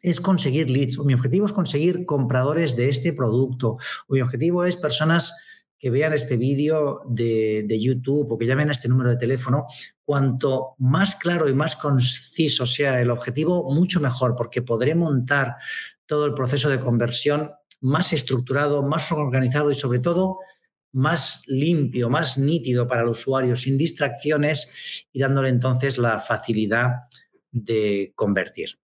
es 0.02 0.20
conseguir 0.20 0.70
leads, 0.70 0.98
o 0.98 1.04
mi 1.04 1.14
objetivo 1.14 1.46
es 1.46 1.52
conseguir 1.52 2.06
compradores 2.06 2.76
de 2.76 2.88
este 2.88 3.12
producto, 3.12 3.78
o 4.06 4.14
mi 4.14 4.20
objetivo 4.20 4.64
es 4.64 4.76
personas 4.76 5.32
que 5.78 5.90
vean 5.90 6.12
este 6.12 6.36
vídeo 6.36 7.02
de, 7.08 7.78
YouTube 7.80 8.32
o 8.32 8.38
que 8.38 8.46
llamen 8.46 8.68
a 8.68 8.72
este 8.72 8.88
número 8.88 9.10
de 9.10 9.16
teléfono, 9.16 9.66
cuanto 10.04 10.74
más 10.78 11.14
claro 11.14 11.48
y 11.48 11.54
más 11.54 11.76
conciso 11.76 12.66
sea 12.66 13.00
el 13.00 13.10
objetivo, 13.10 13.72
mucho 13.72 14.00
mejor, 14.00 14.34
porque 14.36 14.62
podré 14.62 14.94
montar 14.94 15.56
todo 16.06 16.26
el 16.26 16.34
proceso 16.34 16.68
de 16.68 16.80
conversión 16.80 17.52
más 17.80 18.12
estructurado, 18.12 18.82
más 18.82 19.12
organizado 19.12 19.70
y 19.70 19.74
sobre 19.74 20.00
todo 20.00 20.38
más 20.92 21.44
limpio, 21.46 22.10
más 22.10 22.38
nítido 22.38 22.88
para 22.88 23.02
el 23.02 23.08
usuario, 23.08 23.54
sin 23.54 23.78
distracciones 23.78 25.06
y 25.12 25.20
dándole 25.20 25.50
entonces 25.50 25.98
la 25.98 26.18
facilidad 26.18 27.02
de 27.52 28.12
convertir. 28.16 28.78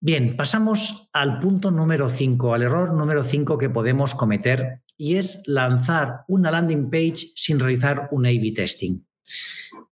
Bien, 0.00 0.36
pasamos 0.36 1.08
al 1.14 1.40
punto 1.40 1.70
número 1.70 2.08
5, 2.08 2.52
al 2.52 2.62
error 2.62 2.92
número 2.92 3.24
5 3.24 3.56
que 3.56 3.70
podemos 3.70 4.14
cometer 4.14 4.82
y 4.96 5.16
es 5.16 5.42
lanzar 5.46 6.24
una 6.28 6.50
landing 6.50 6.90
page 6.90 7.32
sin 7.34 7.58
realizar 7.58 8.08
un 8.12 8.26
A-B 8.26 8.52
testing. 8.54 9.06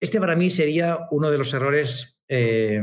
Este 0.00 0.18
para 0.18 0.34
mí 0.34 0.50
sería 0.50 1.06
uno 1.12 1.30
de 1.30 1.38
los 1.38 1.54
errores 1.54 2.20
eh, 2.28 2.82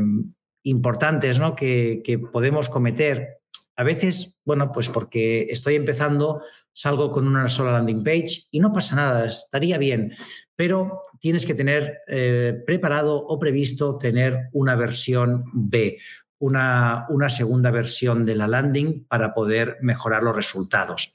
importantes 0.63 1.39
¿no? 1.39 1.55
que, 1.55 2.01
podemos 2.31 2.69
cometer. 2.69 3.41
A 3.75 3.83
veces, 3.83 4.39
bueno, 4.45 4.71
pues 4.71 4.87
porque 4.87 5.47
estoy 5.49 5.75
empezando, 5.75 6.41
salgo 6.73 7.11
con 7.11 7.27
una 7.27 7.49
sola 7.49 7.73
landing 7.73 8.03
page 8.03 8.47
y 8.51 8.59
no 8.61 8.71
pasa 8.71 8.95
nada, 8.95 9.25
estaría 9.25 9.77
bien, 9.77 10.13
pero 10.55 11.01
tienes 11.19 11.45
que 11.45 11.53
tener 11.53 11.99
eh, 12.07 12.61
preparado 12.65 13.15
o 13.15 13.37
previsto 13.39 13.97
tener 13.97 14.49
una 14.53 14.75
versión 14.75 15.43
B, 15.53 15.97
una, 16.39 17.29
segunda 17.29 17.69
versión 17.69 18.25
de 18.25 18.35
la 18.35 18.47
landing 18.47 19.05
para 19.05 19.33
poder 19.33 19.77
mejorar 19.81 20.23
los 20.23 20.35
resultados. 20.35 21.13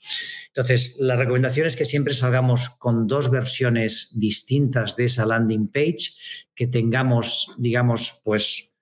Entonces, 0.48 0.96
la 1.00 1.16
recomendación 1.16 1.66
es 1.66 1.76
que 1.76 1.84
siempre 1.84 2.14
salgamos 2.14 2.70
con 2.70 3.06
dos 3.06 3.30
versiones 3.30 4.10
distintas 4.14 4.96
de 4.96 5.06
esa 5.06 5.24
landing 5.24 5.68
page, 5.68 6.12
que 6.54 6.66
tengamos, 6.66 7.54
digamos, 7.58 8.20
pues 8.24 8.74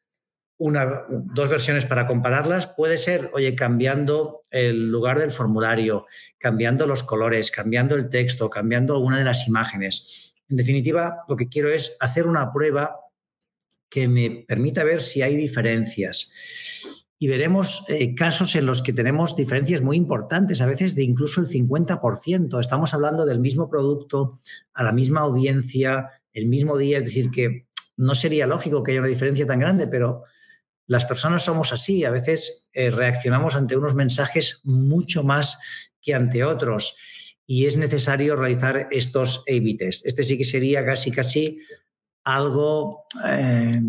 una, 0.59 1.05
dos 1.09 1.49
versiones 1.49 1.87
para 1.87 2.07
compararlas. 2.07 2.67
Puede 2.67 2.99
ser, 2.99 3.31
oye, 3.35 3.55
cambiando 3.55 4.45
el 4.51 4.91
lugar 4.91 5.19
del 5.19 5.31
formulario, 5.31 6.07
cambiando 6.39 6.87
los 6.87 7.03
colores, 7.03 7.51
cambiando 7.51 7.95
el 7.95 8.09
texto, 8.11 8.51
cambiando 8.51 8.95
alguna 8.95 9.19
de 9.19 9.25
las 9.25 9.49
imágenes. 9.49 10.35
En 10.49 10.57
definitiva, 10.57 11.25
lo 11.29 11.37
que 11.37 11.49
quiero 11.49 11.73
es 11.73 11.97
hacer 12.01 12.27
una 12.27 12.53
prueba 12.53 12.97
que 13.93 14.09
me 14.09 14.45
permita 14.47 14.85
ver 14.85 15.03
si 15.03 15.23
hay 15.23 15.37
diferencias. 15.37 16.33
Y 17.19 17.29
veremos 17.29 17.85
eh, 17.89 18.15
casos 18.15 18.57
en 18.57 18.67
los 18.67 18.83
que 18.83 18.93
tenemos 18.93 19.37
diferencias 19.37 19.81
muy 19.81 19.97
importantes, 19.97 20.61
a 20.61 20.67
veces 20.67 20.95
de 20.95 21.05
incluso 21.05 21.41
el 21.41 21.49
50%. 21.49 22.59
Estamos 22.59 22.95
hablando 22.95 23.27
del 23.27 23.39
mismo 23.39 23.69
producto, 23.71 24.41
a 24.75 24.83
la 24.83 24.93
misma 24.93 25.21
audiencia, 25.21 26.11
el 26.33 26.47
mismo 26.47 26.77
día, 26.79 26.99
es 26.99 27.05
decir, 27.05 27.31
que 27.31 27.67
no 27.97 28.15
sería 28.15 28.47
lógico 28.47 28.83
que 28.83 28.93
haya 28.93 29.01
una 29.01 29.09
diferencia 29.09 29.47
tan 29.47 29.61
grande, 29.61 29.87
pero 29.87 30.25
las 30.87 31.05
personas 31.05 31.45
somos 31.45 31.73
así, 31.73 32.05
a 32.05 32.11
veces 32.11 32.71
eh, 32.73 32.91
reaccionamos 32.91 33.55
ante 33.55 33.77
unos 33.77 33.95
mensajes 33.95 34.61
mucho 34.65 35.23
más 35.23 35.59
que 36.01 36.15
ante 36.15 36.45
otros 36.45 36.97
y 37.47 37.67
es 37.67 37.77
necesario 37.77 38.35
realizar 38.35 38.89
estos 38.91 39.45
A-B 39.49 39.77
test. 39.79 40.07
Este 40.07 40.25
sí 40.25 40.39
que 40.39 40.45
sería 40.45 40.85
casi, 40.85 41.13
casi 41.13 41.61
algo, 42.25 43.05
eh, 43.27 43.81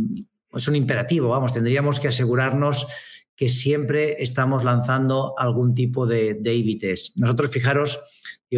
es 0.53 0.67
un 0.67 0.75
imperativo, 0.75 1.29
vamos, 1.29 1.53
tendríamos 1.53 1.99
que 1.99 2.07
asegurarnos 2.07 2.87
que 3.35 3.49
siempre 3.49 4.21
estamos 4.21 4.63
lanzando 4.63 5.33
algún 5.37 5.73
tipo 5.73 6.05
de, 6.05 6.35
de. 6.35 6.95
Nosotros, 7.17 7.51
fijaros, 7.51 7.99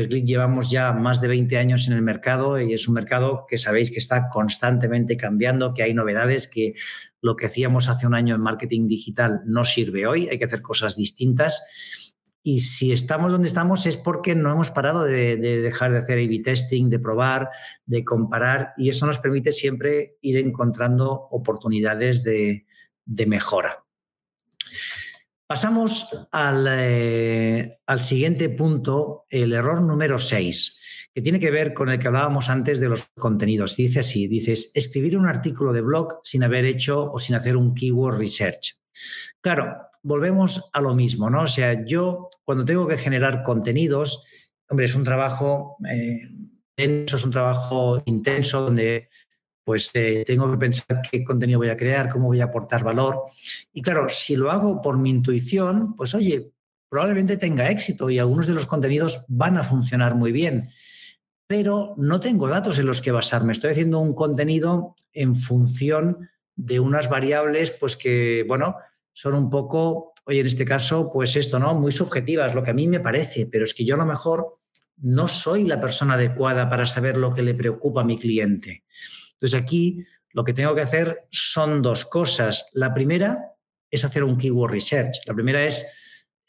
llevamos 0.04 0.70
ya 0.70 0.92
más 0.92 1.22
de 1.22 1.30
20 1.30 1.58
años 1.58 1.88
en 1.88 1.94
el 1.94 2.02
mercado 2.02 2.60
y 2.60 2.74
es 2.74 2.88
un 2.88 2.96
mercado 2.96 3.46
que 3.48 3.58
sabéis 3.58 3.92
que 3.92 4.00
está 4.00 4.30
constantemente 4.30 5.16
cambiando, 5.16 5.74
que 5.74 5.84
hay 5.84 5.94
novedades, 5.94 6.48
que 6.48 6.74
lo 7.22 7.36
que 7.36 7.46
hacíamos 7.46 7.88
hace 7.88 8.06
un 8.06 8.14
año 8.14 8.36
en 8.36 8.42
marketing 8.42 8.88
digital 8.88 9.42
no 9.46 9.64
sirve 9.64 10.06
hoy, 10.06 10.28
hay 10.28 10.38
que 10.38 10.46
hacer 10.46 10.62
cosas 10.62 10.98
distintas. 10.98 11.66
Y 12.48 12.60
si 12.60 12.92
estamos 12.92 13.32
donde 13.32 13.48
estamos 13.48 13.88
es 13.88 13.98
porque 13.98 14.36
no 14.36 14.52
hemos 14.52 14.70
parado 14.70 15.04
de, 15.04 15.36
dejar 15.36 15.92
de 15.92 15.98
hacer 15.98 16.20
A-B 16.20 16.44
testing, 16.44 16.92
de 16.92 17.00
probar, 17.00 17.50
de 17.88 18.06
comparar, 18.06 18.72
y 18.78 18.90
eso 18.90 19.08
nos 19.08 19.18
permite 19.18 19.52
siempre 19.52 20.20
ir 20.22 20.38
encontrando 20.38 21.12
oportunidades 21.32 22.24
de, 22.24 22.68
mejora. 23.26 23.84
Pasamos 25.48 26.28
eh, 26.32 27.80
al, 27.88 28.02
siguiente 28.02 28.50
punto, 28.50 29.26
el 29.28 29.52
error 29.52 29.82
número 29.82 30.20
6, 30.20 31.10
que 31.16 31.24
tiene 31.24 31.40
que 31.40 31.50
ver 31.50 31.74
con 31.74 31.90
el 31.90 31.98
que 31.98 32.10
hablábamos 32.10 32.52
antes 32.52 32.80
de 32.80 32.90
los 32.90 33.10
contenidos. 33.16 33.76
Dice 33.76 34.02
así, 34.02 34.28
dices, 34.28 34.72
escribir 34.76 35.18
un 35.18 35.26
artículo 35.26 35.74
de 35.74 35.82
blog 35.82 36.20
sin 36.22 36.44
haber 36.44 36.66
hecho 36.66 37.12
o 37.12 37.18
sin 37.18 37.36
hacer 37.36 37.58
un 37.58 37.74
keyword 37.74 38.20
research. 38.20 38.76
Claro, 39.42 39.90
volvemos 40.06 40.70
a 40.72 40.82
lo 40.82 40.94
mismo, 40.94 41.32
¿no? 41.32 41.42
O 41.42 41.48
sea, 41.48 41.84
yo 41.84 42.30
cuando 42.44 42.64
tengo 42.64 42.88
que 42.88 42.98
generar 42.98 43.42
contenidos, 43.42 44.24
hombre, 44.70 44.86
es 44.86 44.94
un 44.94 45.04
trabajo 45.04 45.78
eh, 45.90 46.30
es 46.78 47.24
un 47.24 47.32
trabajo 47.32 48.04
intenso 48.06 48.62
donde 48.62 49.10
pues 49.64 49.90
eh, 49.96 50.24
tengo 50.28 50.52
que 50.52 50.58
pensar 50.58 51.02
qué 51.10 51.24
contenido 51.24 51.58
voy 51.58 51.70
a 51.70 51.78
crear, 51.78 52.10
cómo 52.10 52.28
voy 52.28 52.40
a 52.40 52.46
aportar 52.46 52.84
valor. 52.84 53.24
Y 53.74 53.82
claro, 53.82 54.08
si 54.10 54.36
lo 54.36 54.52
hago 54.52 54.80
por 54.80 54.98
mi 54.98 55.10
intuición, 55.10 55.96
pues 55.96 56.14
oye, 56.14 56.52
probablemente 56.88 57.38
tenga 57.38 57.70
éxito 57.72 58.12
y 58.12 58.20
algunos 58.20 58.46
de 58.46 58.54
los 58.54 58.68
contenidos 58.68 59.26
van 59.28 59.58
a 59.58 59.64
funcionar 59.64 60.14
muy 60.14 60.32
bien, 60.32 60.70
pero 61.48 61.96
no 61.98 62.20
tengo 62.20 62.48
datos 62.48 62.78
en 62.78 62.86
los 62.86 63.02
que 63.02 63.12
basarme. 63.12 63.54
Estoy 63.54 63.72
haciendo 63.72 64.00
un 64.02 64.14
contenido 64.14 64.94
en 65.14 65.34
función 65.34 66.30
de 66.56 66.80
unas 66.80 67.10
variables, 67.10 67.72
pues 67.72 67.96
que, 67.96 68.46
bueno, 68.48 68.76
son 69.16 69.34
un 69.34 69.50
poco, 69.50 70.14
oye, 70.26 70.42
en 70.42 70.46
este 70.46 70.66
caso, 70.66 71.10
pues 71.10 71.38
esto, 71.38 71.58
¿no? 71.58 71.74
Muy 71.74 71.94
subjetivas, 71.94 72.54
lo 72.54 72.62
que 72.64 72.72
a 72.72 72.74
mí 72.74 72.86
me 72.86 73.00
parece, 73.00 73.46
pero 73.46 73.64
es 73.64 73.74
que 73.74 73.86
yo 73.86 73.96
a 73.96 73.98
lo 73.98 74.06
mejor 74.06 74.60
no 74.98 75.30
soy 75.30 75.64
la 75.64 75.80
persona 75.80 76.16
adecuada 76.16 76.70
para 76.70 76.86
saber 76.86 77.16
lo 77.16 77.34
que 77.34 77.42
le 77.42 77.54
preocupa 77.54 78.02
a 78.02 78.04
mi 78.04 78.20
cliente. 78.20 78.84
Entonces 79.36 79.62
aquí 79.62 80.04
lo 80.32 80.44
que 80.44 80.52
tengo 80.52 80.76
que 80.76 80.82
hacer 80.82 81.28
son 81.32 81.82
dos 81.82 82.04
cosas. 82.04 82.70
La 82.74 82.94
primera 82.94 83.54
es 83.90 84.04
hacer 84.04 84.22
un 84.26 84.38
keyword 84.38 84.74
research. 84.74 85.16
La 85.26 85.34
primera 85.34 85.64
es 85.66 85.86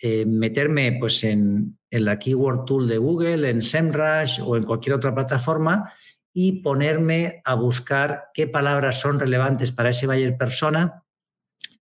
eh, 0.03 0.27
meterme 0.27 0.97
pues, 0.99 1.23
en, 1.23 1.79
en, 1.89 2.05
la 2.05 2.19
keyword 2.19 2.65
tool 2.65 2.89
de 2.89 2.99
Google, 2.99 3.49
en 3.49 3.63
SEMrush 3.63 4.41
o 4.45 4.57
en 4.57 4.65
cualquier 4.65 4.97
otra 4.97 5.15
plataforma 5.15 5.93
y 6.33 6.63
ponerme 6.63 7.43
a 7.45 7.55
buscar 7.55 8.25
qué 8.35 8.49
palabras 8.49 8.99
son 8.99 9.21
relevantes 9.21 9.71
para 9.71 9.91
ese 9.91 10.09
buyer 10.09 10.37
persona, 10.37 11.05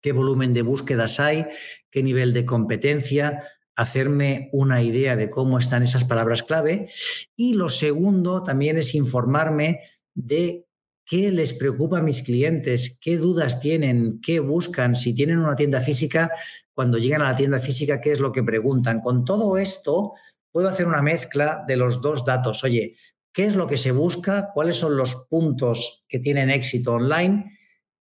qué 0.06 0.12
volumen 0.12 0.54
de 0.54 0.62
búsquedas 0.62 1.20
hay, 1.20 1.48
qué 1.90 2.04
nivel 2.04 2.32
de 2.32 2.46
competencia, 2.46 3.42
hacerme 3.76 4.50
una 4.52 4.84
idea 4.84 5.16
de 5.16 5.32
cómo 5.32 5.58
están 5.58 5.82
esas 5.82 6.04
palabras 6.04 6.44
clave. 6.44 6.92
Y 7.36 7.56
lo 7.56 7.70
segundo 7.70 8.44
también 8.44 8.78
es 8.78 8.94
informarme 8.94 9.80
de 10.14 10.68
qué 11.08 11.32
les 11.32 11.54
preocupa 11.54 11.98
a 11.98 12.04
mis 12.04 12.22
clientes, 12.22 13.00
qué 13.02 13.18
dudas 13.18 13.60
tienen, 13.60 14.20
qué 14.22 14.40
buscan, 14.40 14.96
si 14.96 15.16
tienen 15.16 15.40
una 15.40 15.56
tienda 15.56 15.82
física, 15.82 16.30
cuando 16.76 17.00
llegan 17.00 17.24
a 17.24 17.32
la 17.32 17.36
tienda 17.36 17.60
física, 17.60 18.00
qué 18.00 18.12
es 18.12 18.20
lo 18.20 18.32
que 18.32 18.44
preguntan. 18.44 19.02
Con 19.02 19.26
todo 19.26 19.58
esto, 19.58 20.14
puedo 20.52 20.68
hacer 20.68 20.86
una 20.86 21.02
mezcla 21.02 21.66
de 21.68 21.78
los 21.78 22.00
dos 22.00 22.24
datos. 22.24 22.64
Oye, 22.64 22.96
¿qué 23.34 23.46
es 23.46 23.56
lo 23.56 23.66
que 23.66 23.78
se 23.78 23.92
busca? 23.92 24.52
¿Cuáles 24.54 24.76
son 24.76 24.98
los 24.98 25.26
puntos 25.28 26.06
que 26.08 26.20
tienen 26.20 26.52
éxito 26.52 26.94
online? 26.94 27.56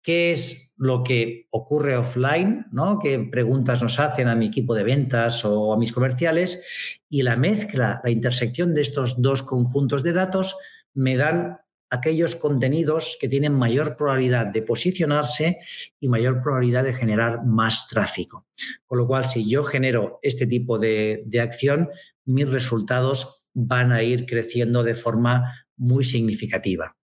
¿Qué 0.02 0.32
es 0.32 0.74
lo 0.78 1.02
que 1.02 1.46
ocurre 1.50 1.96
offline? 1.96 2.66
¿no? 2.72 2.98
¿Qué 2.98 3.18
preguntas 3.18 3.82
nos 3.82 4.00
hacen 4.00 4.28
a 4.28 4.34
mi 4.34 4.46
equipo 4.46 4.74
de 4.74 4.84
ventas 4.84 5.44
o 5.44 5.72
a 5.72 5.78
mis 5.78 5.92
comerciales? 5.92 6.98
Y 7.08 7.22
la 7.22 7.36
mezcla, 7.36 8.00
la 8.02 8.10
intersección 8.10 8.74
de 8.74 8.80
estos 8.80 9.20
dos 9.20 9.42
conjuntos 9.42 10.02
de 10.02 10.12
datos 10.12 10.56
me 10.94 11.16
dan 11.16 11.58
aquellos 11.90 12.36
contenidos 12.36 13.18
que 13.20 13.28
tienen 13.28 13.52
mayor 13.52 13.96
probabilidad 13.96 14.46
de 14.46 14.62
posicionarse 14.62 15.58
y 15.98 16.08
mayor 16.08 16.40
probabilidad 16.40 16.84
de 16.84 16.94
generar 16.94 17.44
más 17.44 17.88
tráfico. 17.88 18.46
Con 18.86 18.98
lo 18.98 19.06
cual, 19.06 19.24
si 19.24 19.48
yo 19.48 19.64
genero 19.64 20.20
este 20.22 20.46
tipo 20.46 20.78
de, 20.78 21.26
acción, 21.42 21.90
mis 22.24 22.48
resultados 22.48 23.42
van 23.52 23.92
a 23.92 24.02
ir 24.02 24.24
creciendo 24.26 24.84
de 24.84 24.94
forma 24.94 25.66
muy 25.76 26.04
significativa. 26.04 26.96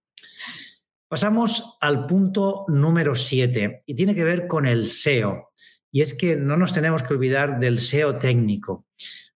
Pasamos 1.09 1.77
al 1.79 2.05
punto 2.05 2.65
número 2.67 3.15
7 3.15 3.83
y 3.85 3.95
tiene 3.95 4.13
que 4.13 4.25
ver 4.25 4.45
con 4.45 4.67
el 4.67 4.89
SEO. 4.89 5.51
Y 5.89 6.01
es 6.01 6.13
que 6.13 6.35
no 6.35 6.57
nos 6.57 6.73
tenemos 6.73 7.01
que 7.01 7.13
olvidar 7.13 7.59
del 7.59 7.79
SEO 7.79 8.17
técnico. 8.19 8.85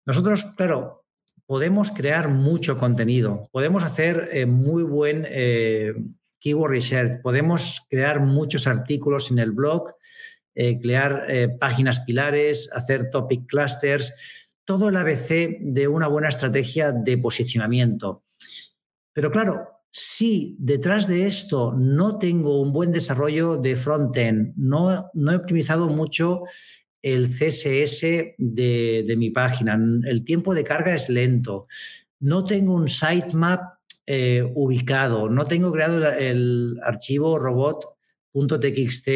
Nosotros, 0.03 0.45
claro, 0.57 1.05
podemos 1.45 1.91
crear 1.91 2.29
mucho 2.29 2.79
contenido, 2.79 3.49
podemos 3.51 3.83
hacer 3.83 4.29
eh, 4.31 4.47
muy 4.47 4.81
buen 4.81 5.27
eh, 5.29 5.93
keyword 6.39 6.71
research, 6.71 7.21
podemos 7.21 7.85
crear 7.87 8.19
muchos 8.19 8.65
artículos 8.65 9.29
en 9.29 9.37
el 9.37 9.51
blog, 9.51 9.93
eh, 10.55 10.79
crear 10.79 11.27
páginas 11.59 11.99
pilares, 11.99 12.71
hacer 12.73 13.11
topic 13.11 13.45
clusters, 13.45 14.13
todo 14.65 14.89
el 14.89 14.97
ABC 14.97 15.59
de 15.61 15.87
una 15.87 16.07
buena 16.07 16.29
estrategia 16.29 16.91
de 16.91 17.17
posicionamiento. 17.19 18.23
Pero 19.13 19.29
claro, 19.29 19.78
si 19.91 20.55
detrás 20.59 21.07
de 21.07 21.25
esto 21.25 21.73
no 21.75 22.19
tengo 22.19 22.61
un 22.61 22.71
buen 22.71 22.91
desarrollo 22.91 23.57
de 23.57 23.75
frontend, 23.75 24.53
no, 24.55 25.09
no 25.13 25.31
he 25.31 25.35
optimizado 25.35 25.89
mucho 25.89 26.43
el 27.01 27.29
CSS 27.29 28.35
de, 28.37 29.15
mi 29.17 29.29
página, 29.29 29.79
el 30.03 30.23
tiempo 30.25 30.53
de 30.53 30.63
carga 30.63 30.93
es 30.93 31.09
lento, 31.09 31.67
no 32.19 32.43
tengo 32.43 32.75
un 32.75 32.89
sitemap 32.89 33.79
eh, 34.05 34.43
ubicado, 34.55 35.29
no 35.29 35.45
tengo 35.45 35.71
creado 35.71 36.11
el, 36.11 36.77
archivo 36.83 37.39
robot.txt, 37.39 39.07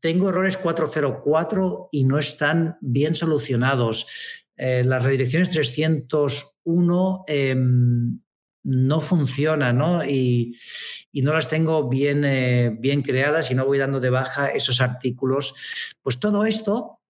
tengo 0.00 0.28
errores 0.28 0.56
404 0.56 1.88
y 1.92 2.04
no 2.04 2.18
están 2.18 2.76
bien 2.80 3.14
solucionados. 3.14 4.06
Eh, 4.56 4.82
las 4.84 5.04
redirecciones 5.04 5.50
301 5.50 7.24
em, 7.28 8.18
no 8.64 9.00
funcionan, 9.00 9.78
¿no? 9.78 10.04
Y, 10.04 10.58
no 11.12 11.32
las 11.32 11.48
tengo 11.48 11.88
bien, 11.88 12.24
eh, 12.24 12.76
bien 12.78 13.02
creadas 13.02 13.50
y 13.50 13.54
no 13.54 13.66
voy 13.66 13.78
dando 13.78 13.98
de 13.98 14.10
baja 14.10 14.48
esos 14.48 14.80
artículos. 14.80 15.54
Pues 16.00 16.20
todo 16.20 16.44
esto 16.44 17.00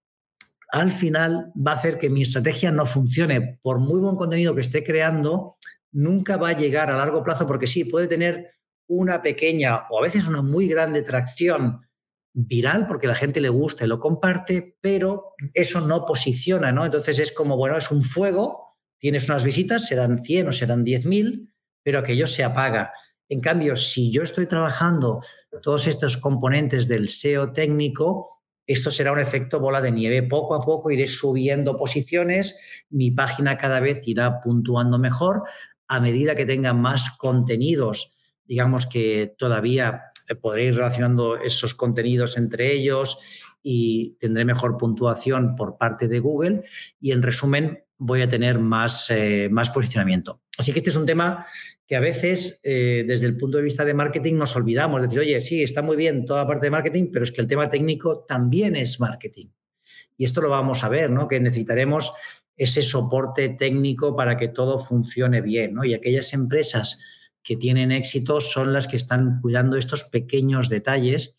al 0.70 0.90
final 0.92 1.52
va 1.54 1.72
a 1.72 1.74
hacer 1.74 1.98
que 1.98 2.10
mi 2.10 2.22
estrategia 2.22 2.70
no 2.70 2.86
funcione. 2.86 3.58
Por 3.62 3.78
muy 3.78 3.98
buen 4.00 4.16
contenido 4.16 4.54
que 4.54 4.60
esté 4.62 4.82
creando, 4.82 5.56
nunca 5.92 6.36
va 6.36 6.50
a 6.50 6.56
llegar 6.56 6.90
a 6.90 6.96
largo 6.96 7.22
plazo 7.22 7.46
porque 7.46 7.66
sí, 7.66 7.84
puede 7.84 8.06
tener 8.06 8.54
una 8.86 9.22
pequeña 9.22 9.86
o 9.90 9.98
a 9.98 10.02
veces 10.02 10.26
una 10.26 10.42
muy 10.42 10.66
grande 10.66 11.02
tracción 11.02 11.80
viral 12.32 12.86
porque 12.86 13.06
la 13.06 13.14
gente 13.14 13.40
le 13.40 13.48
gusta 13.48 13.84
y 13.84 13.88
lo 13.88 13.98
comparte, 13.98 14.76
pero 14.80 15.34
eso 15.54 15.80
no 15.80 16.04
posiciona, 16.04 16.72
¿no? 16.72 16.84
Entonces 16.84 17.18
es 17.18 17.32
como, 17.32 17.56
bueno, 17.56 17.76
es 17.76 17.90
un 17.90 18.04
fuego, 18.04 18.67
tienes 18.98 19.28
unas 19.28 19.44
visitas, 19.44 19.86
serán 19.86 20.22
100 20.22 20.48
o 20.48 20.52
serán 20.52 20.84
10.000, 20.84 21.48
pero 21.82 22.00
aquello 22.00 22.26
se 22.26 22.44
apaga. 22.44 22.92
En 23.28 23.40
cambio, 23.40 23.76
si 23.76 24.10
yo 24.10 24.22
estoy 24.22 24.46
trabajando 24.46 25.22
todos 25.62 25.86
estos 25.86 26.16
componentes 26.16 26.88
del 26.88 27.08
SEO 27.08 27.52
técnico, 27.52 28.42
esto 28.66 28.90
será 28.90 29.12
un 29.12 29.18
efecto 29.18 29.60
bola 29.60 29.80
de 29.80 29.90
nieve. 29.90 30.22
Poco 30.22 30.54
a 30.54 30.60
poco 30.60 30.90
iré 30.90 31.06
subiendo 31.06 31.76
posiciones, 31.76 32.56
mi 32.90 33.10
página 33.10 33.56
cada 33.56 33.80
vez 33.80 34.06
irá 34.06 34.40
puntuando 34.40 34.98
mejor 34.98 35.44
a 35.88 36.00
medida 36.00 36.36
que 36.36 36.46
tenga 36.46 36.74
más 36.74 37.10
contenidos, 37.16 38.16
digamos 38.44 38.86
que 38.86 39.34
todavía 39.38 40.02
eh, 40.28 40.34
podré 40.34 40.64
ir 40.66 40.74
relacionando 40.74 41.36
esos 41.38 41.74
contenidos 41.74 42.36
entre 42.36 42.72
ellos 42.72 43.18
y 43.62 44.16
tendré 44.20 44.44
mejor 44.44 44.76
puntuación 44.76 45.56
por 45.56 45.78
parte 45.78 46.06
de 46.06 46.20
Google 46.20 46.64
y 47.00 47.12
en 47.12 47.22
resumen 47.22 47.84
voy 47.98 48.22
a 48.22 48.28
tener 48.28 48.58
más, 48.58 49.10
eh, 49.10 49.48
más 49.50 49.70
posicionamiento. 49.70 50.40
Así 50.56 50.72
que 50.72 50.78
este 50.78 50.90
es 50.90 50.96
un 50.96 51.06
tema 51.06 51.46
que 51.86 51.96
a 51.96 52.00
veces 52.00 52.60
eh, 52.64 53.04
desde 53.06 53.26
el 53.26 53.36
punto 53.36 53.58
de 53.58 53.64
vista 53.64 53.84
de 53.84 53.94
marketing 53.94 54.36
nos 54.36 54.54
olvidamos, 54.56 55.02
decir, 55.02 55.18
oye, 55.20 55.40
sí, 55.40 55.62
está 55.62 55.82
muy 55.82 55.96
bien 55.96 56.24
toda 56.24 56.42
la 56.42 56.46
parte 56.46 56.66
de 56.66 56.70
marketing, 56.70 57.10
pero 57.12 57.24
es 57.24 57.32
que 57.32 57.40
el 57.40 57.48
tema 57.48 57.68
técnico 57.68 58.24
también 58.28 58.76
es 58.76 59.00
marketing. 59.00 59.46
Y 60.16 60.24
esto 60.24 60.40
lo 60.40 60.50
vamos 60.50 60.84
a 60.84 60.88
ver, 60.88 61.10
¿no? 61.10 61.28
Que 61.28 61.40
necesitaremos 61.40 62.12
ese 62.56 62.82
soporte 62.82 63.48
técnico 63.50 64.16
para 64.16 64.36
que 64.36 64.48
todo 64.48 64.78
funcione 64.78 65.40
bien, 65.40 65.74
¿no? 65.74 65.84
Y 65.84 65.94
aquellas 65.94 66.32
empresas 66.34 67.04
que 67.42 67.56
tienen 67.56 67.92
éxito 67.92 68.40
son 68.40 68.72
las 68.72 68.88
que 68.88 68.96
están 68.96 69.40
cuidando 69.40 69.76
estos 69.76 70.04
pequeños 70.04 70.68
detalles 70.68 71.36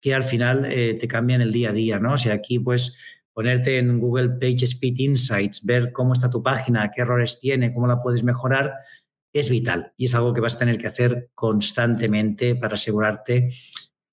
que 0.00 0.14
al 0.14 0.24
final 0.24 0.64
eh, 0.66 0.94
te 0.94 1.08
cambian 1.08 1.40
el 1.40 1.52
día 1.52 1.70
a 1.70 1.72
día, 1.72 1.98
¿no? 1.98 2.14
O 2.14 2.16
sea, 2.16 2.34
aquí 2.34 2.58
pues 2.58 2.98
ponerte 3.32 3.78
en 3.78 3.98
Google 3.98 4.30
Page 4.30 4.64
Speed 4.64 4.98
Insights, 4.98 5.64
ver 5.64 5.92
cómo 5.92 6.12
está 6.12 6.28
tu 6.28 6.42
página, 6.42 6.90
qué 6.94 7.02
errores 7.02 7.38
tiene, 7.40 7.72
cómo 7.72 7.86
la 7.86 8.02
puedes 8.02 8.22
mejorar, 8.22 8.74
es 9.32 9.48
vital 9.48 9.92
y 9.96 10.06
es 10.06 10.14
algo 10.14 10.32
que 10.32 10.40
vas 10.40 10.56
a 10.56 10.58
tener 10.58 10.78
que 10.78 10.88
hacer 10.88 11.30
constantemente 11.34 12.56
para 12.56 12.74
asegurarte 12.74 13.50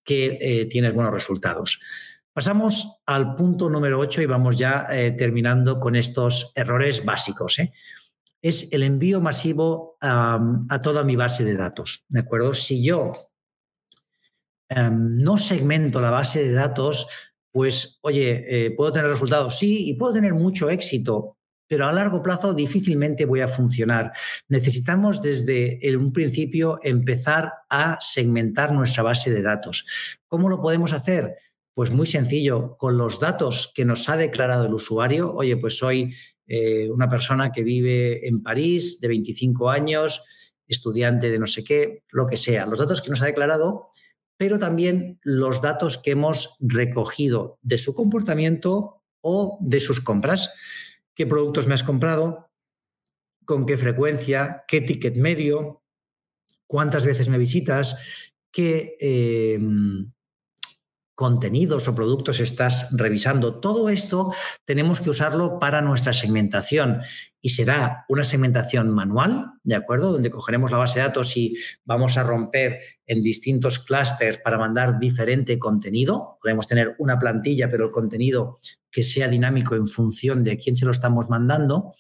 que 0.04 0.38
eh, 0.40 0.66
tienes 0.66 0.94
buenos 0.94 1.14
resultados. 1.14 1.80
Pasamos 2.32 3.02
al 3.08 3.36
punto 3.36 3.70
número 3.70 4.00
8 4.00 4.22
y 4.22 4.26
vamos 4.28 4.58
ya 4.58 4.86
eh, 4.92 5.12
terminando 5.12 5.80
con 5.80 5.96
estos 5.96 6.52
errores 6.56 7.04
básicos. 7.04 7.58
¿eh? 7.58 7.74
Es 8.42 8.72
el 8.74 8.84
envío 8.84 9.20
masivo 9.20 9.98
a 10.00 10.80
toda 10.84 11.04
mi 11.04 11.16
base 11.16 11.44
de 11.44 11.56
datos. 11.58 12.06
¿De 12.08 12.20
acuerdo? 12.20 12.54
Si 12.54 12.84
yo 12.84 13.12
em, 14.70 15.18
no 15.18 15.40
segmento 15.40 16.00
la 16.00 16.12
base 16.12 16.44
de 16.44 16.54
datos, 16.54 17.08
pues, 17.58 17.98
oye, 18.04 18.72
puedo 18.78 18.92
tener 18.92 19.10
resultados, 19.10 19.58
sí, 19.58 19.90
y 19.90 19.96
puedo 19.96 20.14
tener 20.14 20.36
mucho 20.36 20.70
éxito, 20.70 21.38
pero 21.68 21.88
a 21.88 21.92
largo 21.92 22.22
plazo 22.22 22.54
difícilmente 22.54 23.26
voy 23.26 23.42
a 23.42 23.48
funcionar. 23.48 24.14
Necesitamos 24.48 25.24
desde 25.24 25.80
un 25.98 26.14
principio 26.14 26.78
empezar 26.84 27.52
a 27.68 27.98
segmentar 28.00 28.72
nuestra 28.72 29.02
base 29.02 29.32
de 29.32 29.42
datos. 29.42 29.88
¿Cómo 30.28 30.50
lo 30.50 30.62
podemos 30.62 30.94
hacer? 30.94 31.36
Pues 31.74 31.92
muy 31.92 32.06
sencillo, 32.06 32.78
con 32.78 32.96
los 32.96 33.20
datos 33.20 33.72
que 33.74 33.86
nos 33.86 34.08
ha 34.08 34.18
declarado 34.18 34.68
el 34.68 34.74
usuario. 34.76 35.34
Oye, 35.34 35.58
pues 35.58 35.80
soy 35.80 36.14
eh, 36.46 36.92
una 36.92 37.10
persona 37.10 37.52
que 37.52 37.64
vive 37.64 38.28
en 38.28 38.44
París, 38.44 39.02
de 39.02 39.08
25 39.08 39.72
años, 39.72 40.24
estudiante 40.68 41.32
de 41.32 41.40
no 41.40 41.48
sé 41.48 41.64
qué, 41.64 42.04
lo 42.12 42.28
que 42.28 42.38
sea. 42.38 42.68
Los 42.68 42.78
datos 42.78 43.02
que 43.02 43.10
nos 43.10 43.24
ha 43.24 43.26
declarado, 43.26 43.90
pero 44.38 44.60
también 44.60 45.20
los 45.24 45.62
datos 45.62 45.98
que 45.98 46.12
hemos 46.12 46.58
recogido 46.62 47.60
de 47.62 47.78
su 47.78 47.94
comportamiento 47.94 49.04
o 49.22 49.58
de 49.62 49.80
sus 49.80 50.00
compras. 50.00 50.54
Qué 51.16 51.26
productos 51.26 51.68
me 51.68 51.74
has 51.74 51.84
comprado, 51.84 52.52
con 53.46 53.66
qué 53.66 53.78
frecuencia, 53.78 54.64
qué 54.68 54.82
ticket 54.82 55.18
medio, 55.18 55.82
cuántas 56.68 57.06
veces 57.06 57.30
me 57.30 57.38
visitas, 57.38 58.34
qué 58.52 58.96
em, 59.00 60.12
contenidos 61.18 61.88
o 61.88 61.96
productos 61.96 62.40
estás 62.40 62.96
revisando. 62.96 63.60
Todo 63.60 63.90
esto 63.90 64.32
tenemos 64.66 65.02
que 65.02 65.10
usarlo 65.10 65.58
para 65.58 65.82
nuestra 65.82 66.14
segmentación 66.14 67.02
y 67.42 67.50
será 67.50 68.06
una 68.08 68.24
segmentación 68.24 68.92
manual, 68.92 69.54
¿de 69.64 69.74
acuerdo? 69.74 70.12
Donde 70.12 70.30
cogeremos 70.30 70.70
la 70.70 70.78
base 70.78 71.00
de 71.00 71.08
datos 71.08 71.36
y 71.36 71.58
vamos 71.86 72.18
a 72.18 72.24
romper 72.24 72.82
en 73.08 73.24
distintos 73.24 73.80
clústeres 73.80 74.38
para 74.38 74.60
mandar 74.60 75.00
diferente 75.00 75.58
contenido. 75.58 76.38
Podemos 76.40 76.68
tener 76.68 76.96
una 77.00 77.18
plantilla, 77.18 77.68
pero 77.72 77.86
el 77.86 77.92
contenido 77.92 78.60
que 78.92 79.02
sea 79.02 79.28
dinámico 79.28 79.74
en 79.74 79.88
función 79.88 80.44
de 80.44 80.60
quién 80.60 80.76
se 80.76 80.86
lo 80.86 80.92
estamos 80.92 81.32
mandando. 81.32 81.96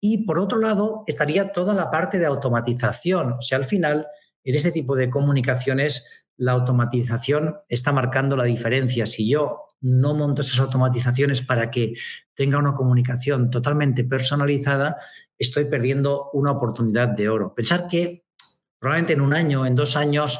Y 0.00 0.24
por 0.24 0.40
otro 0.40 0.58
lado, 0.58 1.04
estaría 1.06 1.52
toda 1.52 1.72
la 1.72 1.88
parte 1.88 2.18
de 2.18 2.26
automatización. 2.26 3.34
O 3.34 3.42
sea, 3.42 3.58
al 3.58 3.64
final, 3.64 4.08
en 4.46 4.54
este 4.54 4.70
tipo 4.70 4.94
de 4.94 5.10
comunicaciones, 5.10 6.24
la 6.36 6.52
automatización 6.52 7.56
está 7.68 7.90
marcando 7.90 8.36
la 8.36 8.44
diferencia. 8.44 9.04
Si 9.04 9.28
yo 9.28 9.62
no 9.80 10.14
monto 10.14 10.42
esas 10.42 10.60
automatizaciones 10.60 11.42
para 11.42 11.68
que 11.68 11.94
tenga 12.32 12.56
una 12.58 12.74
comunicación 12.74 13.50
totalmente 13.50 14.04
personalizada, 14.04 14.98
estoy 15.36 15.64
perdiendo 15.64 16.30
una 16.32 16.52
oportunidad 16.52 17.08
de 17.08 17.28
oro. 17.28 17.54
Pensar 17.54 17.88
que 17.90 18.24
probablemente 18.78 19.14
en 19.14 19.20
un 19.20 19.34
año, 19.34 19.66
en 19.66 19.74
dos 19.74 19.96
años, 19.96 20.38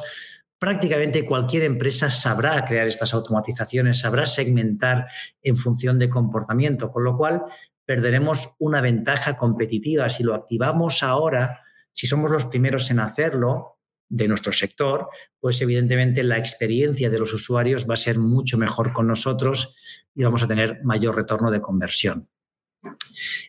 prácticamente 0.57 1.25
cualquier 1.25 1.63
empresa 1.63 2.09
sabrá 2.09 2.63
crear 2.63 2.87
estas 2.87 3.13
automatizaciones, 3.13 3.99
sabrá 3.99 4.25
segmentar 4.25 5.07
en 5.41 5.57
función 5.57 5.99
de 5.99 6.09
comportamiento, 6.09 6.91
con 6.93 7.03
lo 7.03 7.17
cual 7.17 7.43
perderemos 7.85 8.55
una 8.59 8.79
ventaja 8.79 9.35
competitiva. 9.35 10.09
Si 10.09 10.23
lo 10.23 10.33
activamos 10.33 11.03
ahora, 11.03 11.61
si 11.91 12.07
somos 12.07 12.31
los 12.31 12.45
primeros 12.45 12.89
en 12.89 12.99
hacerlo 12.99 13.76
de 14.09 14.27
nuestro 14.27 14.53
sector, 14.53 15.09
pues 15.39 15.61
evidentemente 15.61 16.23
la 16.23 16.37
experiencia 16.37 17.09
de 17.09 17.19
los 17.19 17.33
usuarios 17.33 17.87
va 17.89 17.95
a 17.95 17.97
ser 17.97 18.19
mucho 18.19 18.57
mejor 18.57 18.93
con 18.93 19.07
nosotros 19.07 19.75
y 20.15 20.23
vamos 20.23 20.43
a 20.43 20.47
tener 20.47 20.79
mayor 20.83 21.15
retorno 21.15 21.51
de 21.51 21.61
conversión. 21.61 22.29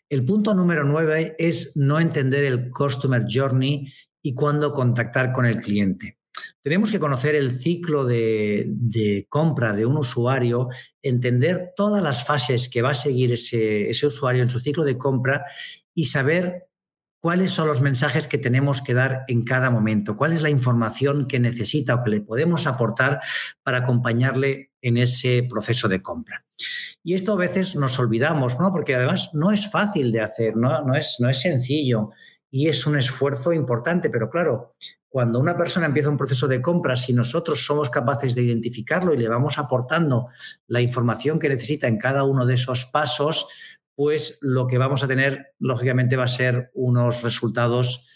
El 0.08 0.24
punto 0.24 0.54
número 0.54 0.84
nueve 0.84 1.36
es 1.38 1.76
no 1.76 2.00
entender 2.00 2.44
el 2.44 2.70
customer 2.70 3.24
journey 3.28 3.86
y 4.22 4.34
cuándo 4.34 4.72
contactar 4.72 5.32
con 5.32 5.46
el 5.46 5.60
cliente. 5.60 6.18
Tenemos 6.62 6.90
que 6.90 6.98
conocer 6.98 7.34
el 7.34 7.50
ciclo 7.50 8.04
de, 8.04 9.26
compra 9.28 9.72
de 9.72 9.86
un 9.86 9.96
usuario, 9.96 10.68
entender 11.02 11.72
todas 11.76 12.02
las 12.02 12.26
fases 12.26 12.68
que 12.68 12.82
va 12.82 12.90
a 12.90 12.94
seguir 12.94 13.32
ese, 13.32 13.90
ese 13.90 14.06
usuario 14.06 14.42
en 14.42 14.50
su 14.50 14.60
ciclo 14.60 14.84
de 14.84 14.98
compra 14.98 15.44
y 15.94 16.06
saber 16.06 16.67
cuáles 17.20 17.50
son 17.50 17.68
los 17.68 17.80
mensajes 17.80 18.28
que 18.28 18.38
tenemos 18.38 18.80
que 18.80 18.94
dar 18.94 19.24
en 19.28 19.44
cada 19.44 19.70
momento, 19.70 20.16
cuál 20.16 20.32
es 20.32 20.42
la 20.42 20.50
información 20.50 21.26
que 21.26 21.40
necesita 21.40 21.94
o 21.94 22.02
que 22.02 22.10
le 22.10 22.20
podemos 22.20 22.66
aportar 22.66 23.20
para 23.62 23.78
acompañarle 23.78 24.72
en 24.80 24.96
ese 24.96 25.46
proceso 25.48 25.88
de 25.88 26.02
compra. 26.02 26.44
Y 27.02 27.14
esto 27.14 27.32
a 27.32 27.36
veces 27.36 27.74
nos 27.76 27.98
olvidamos, 27.98 28.58
¿no? 28.60 28.72
porque 28.72 28.94
además 28.94 29.30
no 29.34 29.50
es 29.50 29.70
fácil 29.70 30.12
de 30.12 30.20
hacer, 30.20 30.56
¿no? 30.56 30.94
Es, 30.94 31.16
no 31.20 31.28
es 31.28 31.40
sencillo 31.40 32.10
y 32.50 32.68
es 32.68 32.86
un 32.86 32.96
esfuerzo 32.96 33.52
importante, 33.52 34.10
pero 34.10 34.30
claro, 34.30 34.70
cuando 35.08 35.40
una 35.40 35.56
persona 35.56 35.86
empieza 35.86 36.10
un 36.10 36.18
proceso 36.18 36.46
de 36.48 36.60
compra, 36.60 36.94
si 36.94 37.12
nosotros 37.12 37.64
somos 37.64 37.88
capaces 37.88 38.34
de 38.34 38.42
identificarlo 38.42 39.14
y 39.14 39.16
le 39.16 39.28
vamos 39.28 39.58
aportando 39.58 40.28
la 40.66 40.80
información 40.82 41.38
que 41.38 41.48
necesita 41.48 41.88
en 41.88 41.98
cada 41.98 42.24
uno 42.24 42.44
de 42.44 42.54
esos 42.54 42.84
pasos, 42.86 43.48
pues 43.98 44.38
lo 44.42 44.68
que 44.68 44.78
vamos 44.78 45.02
a 45.02 45.08
tener, 45.08 45.56
lógicamente, 45.58 46.14
va 46.14 46.22
a 46.22 46.28
ser 46.28 46.70
unos 46.72 47.20
resultados, 47.22 48.06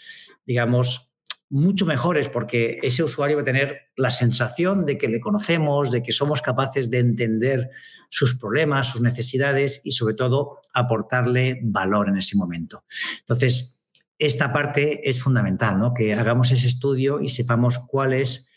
digamos, 0.47 1.13
mucho 1.49 1.87
mejores, 1.87 2.29
porque 2.29 2.79
ese 2.85 3.03
usuario 3.03 3.39
va 3.39 3.43
a 3.43 3.47
tener 3.47 3.81
la 3.97 4.11
sensación 4.11 4.87
de 4.87 4.97
que 4.97 5.09
le 5.09 5.19
conocemos, 5.19 5.91
de 5.91 6.05
que 6.05 6.13
somos 6.13 6.41
capaces 6.41 6.89
de 6.89 7.01
entender 7.01 7.69
sus 8.11 8.39
problemas, 8.39 8.93
sus 8.93 9.01
necesidades 9.01 9.81
y, 9.83 9.91
sobre 9.91 10.15
todo, 10.15 10.61
aportarle 10.73 11.59
valor 11.65 12.11
en 12.11 12.19
ese 12.19 12.37
momento. 12.37 12.85
Entonces, 13.19 13.85
esta 14.19 14.53
parte 14.53 15.11
es 15.11 15.21
fundamental, 15.21 15.81
¿no? 15.81 15.93
que 15.95 16.15
hagamos 16.15 16.53
ese 16.53 16.69
estudio 16.69 17.21
y 17.21 17.27
sepamos 17.27 17.81
cuál 17.89 18.13
es 18.13 18.53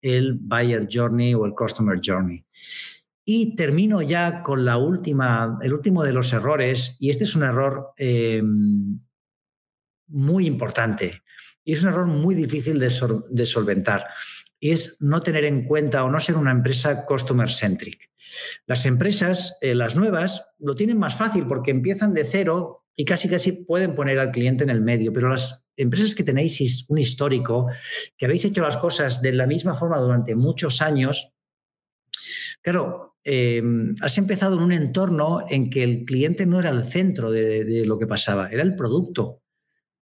el 0.00 0.32
buyer 0.32 0.88
journey 0.90 1.34
o 1.34 1.44
el 1.44 1.52
customer 1.52 2.00
journey. 2.02 2.42
Y 3.32 3.54
termino 3.54 4.02
ya 4.02 4.42
con 4.42 4.64
la 4.64 4.76
última, 4.76 5.56
el 5.62 5.72
último 5.72 6.02
de 6.02 6.12
los 6.12 6.32
errores, 6.32 6.96
y 6.98 7.10
este 7.10 7.22
es 7.22 7.36
un 7.36 7.44
error 7.44 7.92
eh, 7.96 8.42
muy 10.08 10.48
importante 10.48 11.22
y 11.62 11.74
es 11.74 11.82
un 11.84 11.90
error 11.90 12.08
muy 12.08 12.34
difícil 12.34 12.80
de, 12.80 12.92
de 13.30 13.46
solventar, 13.46 14.06
es 14.58 15.00
no 15.00 15.20
tener 15.20 15.44
en 15.44 15.64
cuenta 15.64 16.02
o 16.02 16.10
no 16.10 16.18
ser 16.18 16.34
una 16.34 16.50
empresa 16.50 17.06
customer 17.06 17.48
centric. 17.52 18.10
Las 18.66 18.84
empresas, 18.84 19.58
eh, 19.60 19.76
las 19.76 19.94
nuevas, 19.94 20.50
lo 20.58 20.74
tienen 20.74 20.98
más 20.98 21.14
fácil 21.14 21.46
porque 21.46 21.70
empiezan 21.70 22.12
de 22.12 22.24
cero 22.24 22.84
y 22.96 23.04
casi 23.04 23.28
casi 23.28 23.64
pueden 23.64 23.94
poner 23.94 24.18
al 24.18 24.32
cliente 24.32 24.64
en 24.64 24.70
el 24.70 24.80
medio, 24.80 25.12
pero 25.12 25.28
las 25.28 25.70
empresas 25.76 26.16
que 26.16 26.24
tenéis 26.24 26.84
un 26.88 26.98
histórico, 26.98 27.68
que 28.18 28.24
habéis 28.24 28.44
hecho 28.44 28.62
las 28.62 28.76
cosas 28.76 29.22
de 29.22 29.34
la 29.34 29.46
misma 29.46 29.74
forma 29.74 30.00
durante 30.00 30.34
muchos 30.34 30.82
años, 30.82 31.32
claro, 32.60 33.09
em, 33.24 33.94
has 34.00 34.18
empezado 34.18 34.56
en 34.56 34.62
un 34.62 34.72
entorno 34.72 35.40
en 35.48 35.70
que 35.70 35.82
el 35.82 36.04
cliente 36.04 36.46
no 36.46 36.58
era 36.58 36.70
el 36.70 36.84
centro 36.84 37.30
de 37.30 37.84
lo 37.84 37.98
que 37.98 38.06
pasaba, 38.06 38.48
era 38.48 38.62
el 38.62 38.76
producto. 38.76 39.40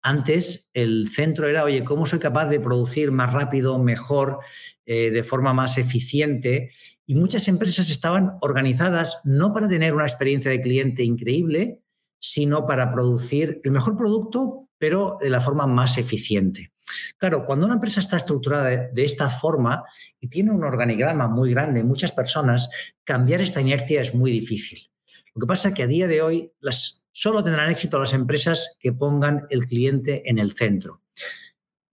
Antes 0.03 0.69
el 0.75 1.09
centro 1.09 1.47
era, 1.47 1.63
oye, 1.63 1.85
¿cómo 1.85 2.07
soy 2.07 2.19
capaz 2.19 2.47
de 2.47 2.59
producir 2.59 3.13
más 3.13 3.33
rápido, 3.33 3.79
mejor, 3.79 4.41
eh, 4.85 5.13
de 5.13 5.23
forma 5.23 5.53
más 5.55 5.79
eficiente? 5.79 6.73
Y 7.07 7.15
muchas 7.15 7.47
empresas 7.47 7.89
estaban 7.89 8.33
organizadas 8.41 9.21
no 9.25 9.53
para 9.55 9.69
tener 9.69 9.95
una 9.95 10.05
experiencia 10.05 10.51
de 10.51 10.61
cliente 10.61 11.05
increíble, 11.05 11.83
sino 12.19 12.67
para 12.67 12.93
producir 12.93 13.61
el 13.63 13.71
mejor 13.71 13.97
producto, 13.97 14.69
pero 14.77 15.19
de 15.21 15.31
la 15.31 15.41
forma 15.41 15.69
más 15.69 15.97
eficiente. 15.99 16.73
Claro, 17.19 17.45
cuando 17.47 17.67
una 17.67 17.77
empresa 17.77 18.01
está 18.01 18.17
estructurada 18.17 18.89
de, 18.93 19.05
esta 19.05 19.31
forma 19.31 19.85
y 20.21 20.29
tiene 20.29 20.51
un 20.51 20.65
organigrama 20.65 21.29
muy 21.29 21.51
grande, 21.53 21.85
muchas 21.85 22.13
personas, 22.13 22.71
cambiar 23.05 23.41
esta 23.41 23.61
inercia 23.61 24.01
es 24.01 24.15
muy 24.15 24.31
difícil. 24.31 24.81
Lo 25.35 25.41
que 25.41 25.47
pasa 25.47 25.69
es 25.69 25.75
que 25.75 25.83
a 25.83 25.87
día 25.87 26.07
de 26.07 26.23
hoy 26.23 26.53
las 26.61 27.03
Solo 27.13 27.45
tendrán 27.45 27.71
éxito 27.71 27.99
las 27.99 28.15
empresas 28.15 28.79
que 28.81 28.93
pongan 28.93 29.47
el 29.51 29.67
cliente 29.67 30.23
en 30.31 30.39
el 30.39 30.53
centro. 30.53 31.03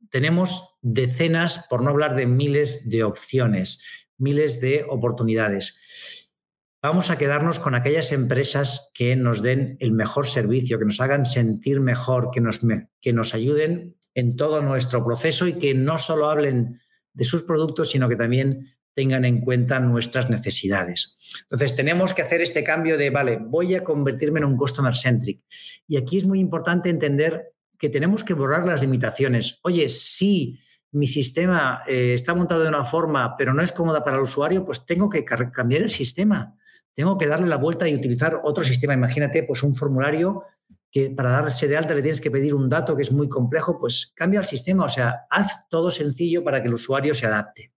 Tenemos 0.09 0.77
decenas, 0.81 1.67
por 1.69 1.83
no 1.83 1.89
hablar 1.89 2.15
de 2.15 2.25
miles 2.25 2.89
de 2.89 3.03
opciones, 3.03 3.83
miles 4.17 4.61
de 4.61 4.85
oportunidades. 4.89 6.33
Vamos 6.81 7.11
a 7.11 7.17
quedarnos 7.17 7.59
con 7.59 7.75
aquellas 7.75 8.13
empresas 8.13 8.91
que 8.93 9.17
nos 9.17 9.41
den 9.41 9.75
el 9.81 9.91
mejor 9.91 10.25
servicio, 10.25 10.79
que 10.79 10.85
nos 10.85 11.01
hagan 11.01 11.25
sentir 11.25 11.81
mejor, 11.81 12.31
que 12.31 12.39
nos, 12.39 12.61
que 13.01 13.11
nos 13.11 13.33
ayuden 13.33 13.97
en 14.13 14.35
todo 14.35 14.61
nuestro 14.61 15.03
proceso 15.05 15.47
y 15.47 15.53
que 15.53 15.73
no 15.73 15.97
solo 15.97 16.29
hablen 16.29 16.79
de 17.13 17.25
sus 17.25 17.43
productos, 17.43 17.91
sino 17.91 18.07
que 18.09 18.15
también 18.15 18.75
tengan 18.93 19.23
en 19.23 19.41
cuenta 19.41 19.79
nuestras 19.79 20.29
necesidades. 20.29 21.17
Entonces, 21.43 21.75
tenemos 21.75 22.13
que 22.13 22.21
hacer 22.21 22.41
este 22.41 22.63
cambio 22.63 22.97
de, 22.97 23.09
vale, 23.09 23.39
voy 23.41 23.75
a 23.75 23.83
convertirme 23.83 24.39
en 24.39 24.45
un 24.45 24.57
customer 24.57 24.95
centric. 24.95 25.41
Y 25.87 25.97
aquí 25.97 26.17
es 26.17 26.25
muy 26.25 26.39
importante 26.39 26.89
entender 26.89 27.53
que 27.77 27.89
tenemos 27.89 28.23
que 28.23 28.33
borrar 28.33 28.65
las 28.65 28.81
limitaciones. 28.81 29.59
Oye, 29.63 29.87
si 29.87 30.59
mi 30.91 31.07
sistema 31.07 31.81
eh, 31.87 32.13
está 32.13 32.33
montado 32.33 32.63
de 32.63 32.69
una 32.69 32.83
forma, 32.83 33.37
pero 33.37 33.53
no 33.53 33.61
es 33.61 33.71
cómoda 33.71 34.03
para 34.03 34.17
el 34.17 34.23
usuario, 34.23 34.65
pues 34.65 34.85
tengo 34.85 35.09
que 35.09 35.23
cambiar 35.23 35.83
el 35.83 35.89
sistema. 35.89 36.55
Tengo 36.93 37.17
que 37.17 37.27
darle 37.27 37.47
la 37.47 37.55
vuelta 37.55 37.87
y 37.87 37.95
utilizar 37.95 38.41
otro 38.43 38.63
sistema. 38.63 38.93
Imagínate, 38.93 39.43
pues 39.43 39.63
un 39.63 39.75
formulario 39.75 40.43
que 40.91 41.09
para 41.09 41.31
darse 41.31 41.67
de 41.67 41.77
alta 41.77 41.93
le 41.93 42.01
tienes 42.01 42.21
que 42.21 42.31
pedir 42.31 42.53
un 42.53 42.69
dato 42.69 42.95
que 42.95 43.03
es 43.03 43.11
muy 43.11 43.29
complejo, 43.29 43.79
pues 43.79 44.11
cambia 44.15 44.39
el 44.39 44.47
sistema, 44.47 44.85
o 44.85 44.89
sea, 44.89 45.27
haz 45.29 45.67
todo 45.69 45.91
sencillo 45.91 46.43
para 46.43 46.61
que 46.61 46.67
el 46.67 46.73
usuario 46.73 47.13
se 47.13 47.27
adapte 47.27 47.71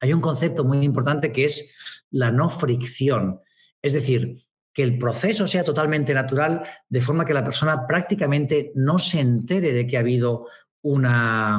hay 0.00 0.12
un 0.12 0.20
concepto 0.20 0.64
muy 0.64 0.82
importante 0.84 1.30
que 1.30 1.44
es 1.44 1.74
la 2.10 2.32
no 2.32 2.48
fricción. 2.48 3.40
Es 3.82 3.92
decir, 3.92 4.44
que 4.72 4.82
el 4.82 4.98
proceso 4.98 5.46
sea 5.46 5.62
totalmente 5.62 6.14
natural, 6.14 6.64
de 6.88 7.00
forma 7.00 7.24
que 7.24 7.34
la 7.34 7.44
persona 7.44 7.86
prácticamente 7.86 8.72
no 8.74 8.98
se 8.98 9.20
entere 9.20 9.72
de 9.72 9.86
que 9.86 9.96
ha 9.96 10.00
habido 10.00 10.46
una, 10.82 11.58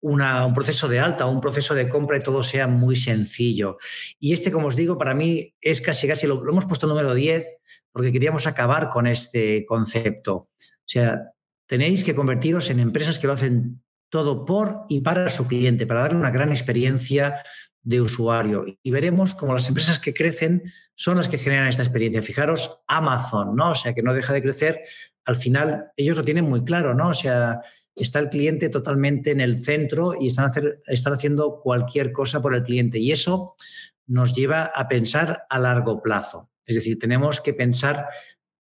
un 0.00 0.54
proceso 0.54 0.88
de 0.88 1.00
alta, 1.00 1.26
un 1.26 1.40
proceso 1.40 1.74
de 1.74 1.88
compra 1.88 2.18
y 2.18 2.22
todo 2.22 2.42
sea 2.42 2.66
muy 2.66 2.96
sencillo. 2.96 3.78
Y 4.18 4.32
este, 4.32 4.50
como 4.50 4.68
os 4.68 4.76
digo, 4.76 4.98
para 4.98 5.14
mí 5.14 5.54
es 5.60 5.80
casi, 5.80 6.06
casi, 6.06 6.26
lo, 6.26 6.42
lo 6.44 6.52
hemos 6.52 6.66
puesto 6.66 6.86
número 6.86 7.14
10 7.14 7.58
porque 7.98 8.12
queríamos 8.12 8.46
acabar 8.46 8.90
con 8.90 9.08
este 9.08 9.66
concepto. 9.66 10.34
O 10.36 10.86
sea, 10.86 11.32
tenéis 11.66 12.04
que 12.04 12.14
convertiros 12.14 12.70
en 12.70 12.78
empresas 12.78 13.18
que 13.18 13.26
lo 13.26 13.32
hacen 13.32 13.82
todo 14.08 14.44
por 14.44 14.84
y 14.88 15.00
para 15.00 15.28
su 15.30 15.48
cliente, 15.48 15.84
para 15.84 16.02
darle 16.02 16.20
una 16.20 16.30
gran 16.30 16.50
experiencia 16.50 17.42
de 17.82 18.00
usuario. 18.00 18.64
Y 18.84 18.92
veremos 18.92 19.34
cómo 19.34 19.52
las 19.52 19.66
empresas 19.68 19.98
que 19.98 20.14
crecen 20.14 20.72
son 20.94 21.16
las 21.16 21.28
que 21.28 21.38
generan 21.38 21.66
esta 21.66 21.82
experiencia. 21.82 22.22
Fijaros, 22.22 22.82
Amazon, 22.86 23.56
¿no? 23.56 23.72
O 23.72 23.74
sea, 23.74 23.94
que 23.94 24.04
no 24.04 24.14
deja 24.14 24.32
de 24.32 24.42
crecer. 24.42 24.84
Al 25.24 25.34
final, 25.34 25.90
ellos 25.96 26.16
lo 26.16 26.24
tienen 26.24 26.44
muy 26.44 26.62
claro, 26.62 26.94
¿no? 26.94 27.08
O 27.08 27.14
sea, 27.14 27.62
está 27.96 28.20
el 28.20 28.28
cliente 28.28 28.68
totalmente 28.68 29.32
en 29.32 29.40
el 29.40 29.60
centro 29.64 30.12
y 30.16 30.28
están, 30.28 30.52
están 30.86 31.12
haciendo 31.14 31.60
cualquier 31.60 32.12
cosa 32.12 32.40
por 32.40 32.54
el 32.54 32.62
cliente. 32.62 33.00
Y 33.00 33.10
eso 33.10 33.56
nos 34.06 34.34
lleva 34.34 34.70
a 34.72 34.86
pensar 34.86 35.46
a 35.50 35.58
largo 35.58 36.00
plazo. 36.00 36.48
Es 36.68 36.76
decir, 36.76 36.98
tenemos 36.98 37.40
que 37.40 37.54
pensar 37.54 38.06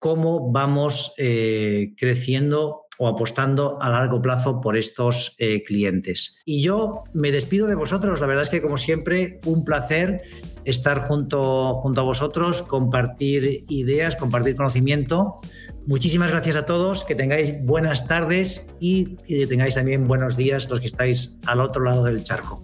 cómo 0.01 0.51
vamos 0.51 1.15
eh, 1.19 1.93
creciendo 1.97 2.87
o 2.99 3.09
apostando 3.09 3.81
a 3.81 3.89
largo 3.89 4.21
plazo 4.21 4.61
por 4.61 4.77
estos 4.77 5.35
eh, 5.39 5.63
clientes. 5.63 6.43
Y 6.45 6.63
yo 6.63 7.05
me 7.15 7.33
despido 7.33 7.67
de 7.67 7.75
vosotros. 7.75 8.21
La 8.21 8.27
verdad 8.27 8.43
es 8.43 8.51
que, 8.51 8.61
como 8.61 8.77
siempre, 8.77 9.41
un 9.47 9.65
placer 9.65 10.19
estar 10.65 11.07
junto, 11.07 11.75
junto 11.77 12.03
a 12.03 12.05
vosotros, 12.05 12.63
compartir 12.63 13.65
ideas, 13.69 14.17
compartir 14.17 14.55
conocimiento. 14.55 15.41
Muchísimas 15.87 16.31
gracias 16.31 16.57
a 16.57 16.67
todos, 16.67 17.05
que 17.05 17.15
tengáis 17.15 17.65
buenas 17.65 18.07
tardes 18.07 18.75
y 18.81 19.17
que 19.17 19.47
tengáis 19.47 19.77
también 19.77 20.07
buenos 20.07 20.37
días 20.37 20.69
los 20.69 20.81
que 20.81 20.87
estáis 20.87 21.39
al 21.47 21.63
otro 21.63 21.83
lado 21.83 22.05
del 22.05 22.23
charco. 22.23 22.63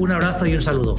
Un 0.00 0.10
abrazo 0.10 0.46
y 0.46 0.54
un 0.54 0.60
saludo. 0.60 0.96